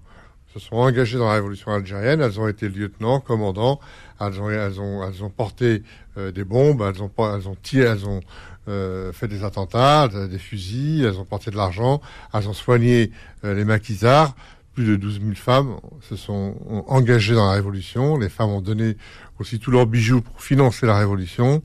se 0.54 0.60
sont 0.60 0.76
engagées 0.76 1.18
dans 1.18 1.28
la 1.28 1.34
révolution 1.34 1.72
algérienne. 1.72 2.22
Elles 2.22 2.40
ont 2.40 2.48
été 2.48 2.70
lieutenants, 2.70 3.20
commandants. 3.20 3.80
Elles 4.20 4.40
ont, 4.40 4.50
elles 4.50 4.80
ont, 4.80 5.04
elles 5.04 5.24
ont 5.24 5.30
porté 5.30 5.84
euh, 6.18 6.32
des 6.32 6.44
bombes. 6.44 6.82
Elles 6.82 7.02
ont, 7.02 7.12
elles 7.34 7.48
ont 7.48 7.58
tiré, 7.62 7.88
elles 7.88 8.06
ont 8.06 8.22
euh, 8.68 9.12
fait 9.12 9.28
des 9.28 9.44
attentats, 9.44 10.08
des 10.08 10.38
fusils. 10.38 11.06
Elles 11.06 11.18
ont 11.18 11.26
porté 11.26 11.50
de 11.52 11.58
l'argent. 11.58 12.02
Elles 12.34 12.48
ont 12.48 12.54
soigné 12.54 13.12
euh, 13.44 13.54
les 13.54 13.66
maquisards. 13.66 14.36
Plus 14.74 14.86
de 14.86 14.96
12 14.96 15.22
000 15.22 15.36
femmes 15.36 15.76
se 16.02 16.16
sont 16.16 16.56
engagées 16.88 17.36
dans 17.36 17.46
la 17.46 17.54
révolution. 17.54 18.18
Les 18.18 18.30
femmes 18.30 18.50
ont 18.50 18.62
donné 18.62 18.98
aussi 19.40 19.60
tous 19.60 19.72
leurs 19.72 19.86
bijoux 19.86 20.22
pour 20.22 20.42
financer 20.42 20.86
la 20.86 20.98
révolution. 20.98 21.64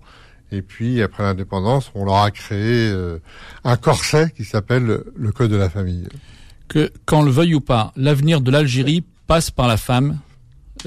Et 0.50 0.62
puis, 0.62 1.02
après 1.02 1.22
l'indépendance, 1.22 1.90
on 1.94 2.04
leur 2.04 2.22
a 2.22 2.31
créé 2.31 2.90
un 3.64 3.76
corset 3.76 4.33
qui 4.35 4.44
s'appelle 4.44 5.02
le 5.14 5.33
Code 5.33 5.50
de 5.50 5.57
la 5.57 5.68
famille 5.68 6.09
que, 6.68 6.92
qu'on 7.07 7.22
le 7.22 7.31
veuille 7.31 7.54
ou 7.54 7.61
pas, 7.61 7.92
l'avenir 7.96 8.40
de 8.40 8.50
l'Algérie 8.50 9.02
passe 9.26 9.50
par 9.50 9.66
la 9.66 9.76
femme. 9.76 10.18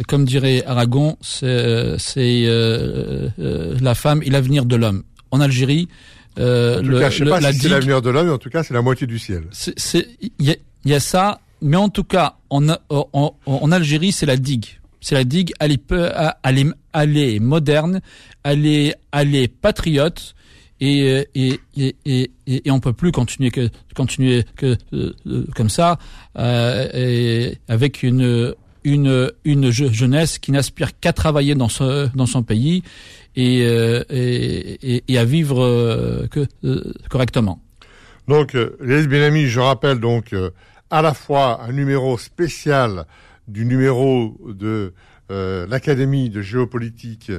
Comme 0.08 0.24
dirait 0.24 0.64
Aragon, 0.66 1.18
c'est, 1.20 1.98
c'est 1.98 2.44
euh, 2.46 3.28
euh, 3.40 3.78
la 3.82 3.94
femme 3.94 4.24
et 4.24 4.30
l'avenir 4.30 4.66
de 4.66 4.78
l'homme. 4.78 5.04
En 5.32 5.42
Algérie, 5.42 5.90
euh, 6.40 6.80
en 6.80 6.84
tout 6.84 6.90
le, 6.90 7.00
cas, 7.00 7.10
je 7.10 7.24
sais 7.24 7.30
pas 7.30 7.42
si 7.52 7.60
c'est 7.60 7.70
l'avenir 7.70 8.02
de 8.02 8.10
l'homme, 8.10 8.28
mais 8.28 8.34
en 8.34 8.38
tout 8.38 8.50
cas, 8.50 8.64
c'est 8.64 8.74
la 8.74 8.82
moitié 8.82 9.06
du 9.06 9.20
ciel. 9.20 9.44
Il 9.94 10.06
y, 10.40 10.56
y, 10.86 10.94
a 10.94 11.00
ça, 11.02 11.42
mais 11.62 11.76
en 11.76 11.90
tout 11.90 12.06
cas, 12.06 12.36
en, 12.50 12.70
en, 12.90 13.36
en 13.46 13.72
Algérie, 13.72 14.14
c'est 14.14 14.26
la 14.26 14.38
digue. 14.38 14.80
C'est 15.02 15.16
la 15.16 15.24
digue, 15.24 15.52
elle 15.60 15.72
est, 15.72 15.94
elle 16.44 16.60
est, 16.60 16.68
elle 16.94 17.18
est 17.18 17.40
moderne, 17.40 18.02
elle 18.44 18.66
est, 18.66 18.96
elle 19.12 19.36
est 19.36 19.48
patriote, 19.48 20.36
et, 20.82 21.28
et, 21.36 21.60
et, 21.78 21.96
et, 22.06 22.32
et 22.48 22.72
on 22.72 22.80
peut 22.80 22.94
plus 22.94 23.12
continuer 23.12 23.52
que 23.52 23.70
continuer 23.96 24.44
que 24.58 24.76
euh, 24.94 25.14
comme 25.56 25.70
ça 25.70 26.00
euh, 26.38 26.90
et 26.94 27.58
avec 27.68 28.02
une 28.02 28.56
une 28.84 29.32
une 29.46 29.70
jeunesse 29.70 30.40
qui 30.40 30.52
n'aspire 30.52 31.00
qu'à 31.00 31.14
travailler 31.14 31.54
dans 31.54 31.68
dans 32.16 32.26
son 32.26 32.42
pays 32.42 32.82
et 33.36 33.62
euh, 33.64 34.04
et, 34.10 35.04
et, 35.08 35.18
à 35.20 35.24
vivre 35.24 35.64
euh, 35.64 36.28
que 36.32 36.48
correctement. 37.10 37.62
Donc 38.28 38.58
les 38.82 39.06
bien 39.06 39.32
je 39.46 39.60
rappelle 39.60 40.00
donc 40.00 40.34
à 40.90 41.02
la 41.04 41.14
fois 41.14 41.62
un 41.62 41.74
numéro 41.74 42.18
spécial 42.18 43.06
du 43.48 43.66
numéro 43.66 44.38
de 44.48 44.94
l'Académie 45.30 46.30
de 46.30 46.42
géopolitique 46.42 47.32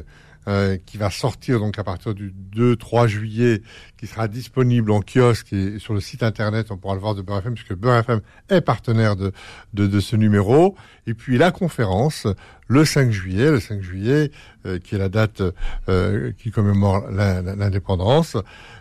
euh, 0.49 0.77
qui 0.87 0.97
va 0.97 1.09
sortir 1.09 1.61
donc 1.61 1.79
à 1.79 1.85
partir 1.85 2.15
du 2.15 2.35
2-3 2.53 3.07
juillet, 3.07 3.63
qui 4.03 4.09
sera 4.09 4.27
disponible 4.27 4.91
en 4.91 5.01
kiosque 5.01 5.53
et 5.53 5.79
sur 5.79 5.95
le 5.95 6.01
site 6.01 6.25
internet, 6.25 6.73
on 6.73 6.77
pourra 6.77 6.95
le 6.95 7.01
voir 7.01 7.15
de 7.15 7.23
Beurre 7.23 7.45
puisque 7.55 7.73
Beurre 7.73 8.03
est 8.49 8.61
partenaire 8.61 9.15
de, 9.15 9.31
de, 9.75 9.87
de, 9.87 10.01
ce 10.01 10.17
numéro. 10.17 10.75
Et 11.07 11.15
puis 11.15 11.39
la 11.39 11.53
conférence, 11.53 12.27
le 12.67 12.85
5 12.85 13.13
juillet, 13.13 13.53
le 13.53 13.61
5 13.61 13.81
juillet, 13.81 14.33
euh, 14.67 14.81
qui 14.81 14.97
est 14.97 14.99
la 14.99 15.09
date 15.09 15.41
euh, 15.89 16.33
qui 16.37 16.51
commémore 16.51 17.09
l'indépendance, 17.13 18.37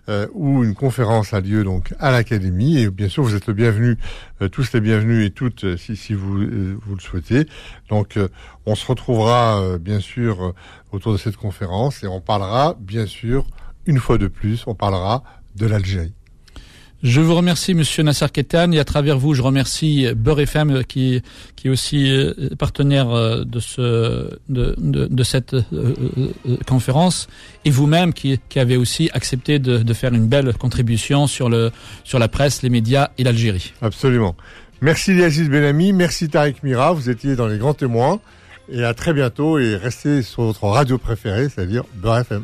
euh, 0.10 0.26
où 0.34 0.64
une 0.64 0.74
conférence 0.74 1.36
a 1.36 1.40
lieu 1.40 1.64
donc 1.64 1.94
à 2.00 2.10
l'académie. 2.10 2.80
Et 2.80 2.90
bien 2.90 3.08
sûr, 3.08 3.22
vous 3.22 3.36
êtes 3.36 3.46
le 3.46 3.54
bienvenu, 3.54 3.98
tous 4.52 4.74
les 4.74 4.82
bienvenus 4.82 5.28
et 5.28 5.30
toutes, 5.30 5.78
si, 5.78 5.96
si 5.96 6.16
vous, 6.16 6.40
vous 6.80 6.96
le 6.96 7.00
souhaitez. 7.00 7.46
Donc, 7.90 8.18
on 8.66 8.74
se 8.74 8.88
retrouvera 8.88 9.78
bien 9.78 10.00
sûr 10.00 10.56
autour 10.92 11.12
de 11.12 11.18
cette 11.20 11.38
conférence 11.38 12.04
et 12.04 12.08
on 12.08 12.22
parlera 12.22 12.76
bien 12.80 13.06
sûr 13.06 13.46
une 13.86 14.00
fois 14.00 14.18
de 14.18 14.28
plus, 14.28 14.64
on 14.68 14.76
parlera 14.76 15.24
de 15.56 15.66
l'Algérie. 15.66 16.14
Je 17.04 17.20
vous 17.20 17.34
remercie, 17.34 17.74
Monsieur 17.74 18.04
Nasser 18.04 18.28
Ketan, 18.32 18.72
et 18.74 18.80
à 18.80 18.84
travers 18.86 19.18
vous, 19.18 19.34
je 19.34 19.42
remercie 19.42 20.08
Beurre 20.16 20.42
FM 20.42 20.84
qui, 20.84 21.24
qui 21.56 21.68
est 21.68 21.72
aussi 21.72 22.12
euh, 22.12 22.34
partenaire 22.60 23.10
euh, 23.10 23.44
de 23.44 23.60
ce 23.60 24.38
de, 24.50 24.76
de, 24.78 25.08
de 25.08 25.24
cette 25.24 25.56
euh, 25.56 25.96
conférence, 26.68 27.28
et 27.66 27.72
vous-même 27.72 28.14
qui, 28.14 28.40
qui 28.50 28.60
avez 28.60 28.78
aussi 28.78 29.10
accepté 29.14 29.58
de, 29.58 29.80
de 29.80 29.94
faire 29.96 30.14
une 30.14 30.28
belle 30.28 30.54
contribution 30.54 31.26
sur 31.26 31.50
le 31.50 31.72
sur 32.04 32.20
la 32.20 32.28
presse, 32.28 32.62
les 32.62 32.70
médias 32.70 33.10
et 33.18 33.24
l'Algérie. 33.24 33.74
Absolument. 33.82 34.36
Merci 34.82 35.16
Yazid 35.16 35.50
Benami, 35.50 35.94
merci 35.94 36.30
Tariq 36.30 36.58
Mira, 36.62 36.94
vous 36.94 37.10
étiez 37.10 37.36
dans 37.36 37.48
les 37.48 37.58
grands 37.58 37.74
témoins, 37.74 38.20
et 38.72 38.84
à 38.84 38.94
très 38.94 39.14
bientôt, 39.14 39.58
et 39.58 39.76
restez 39.76 40.22
sur 40.22 40.44
votre 40.44 40.66
radio 40.66 41.00
préférée, 41.00 41.50
c'est-à-dire 41.50 41.84
Beurre 41.96 42.20
FM. 42.20 42.44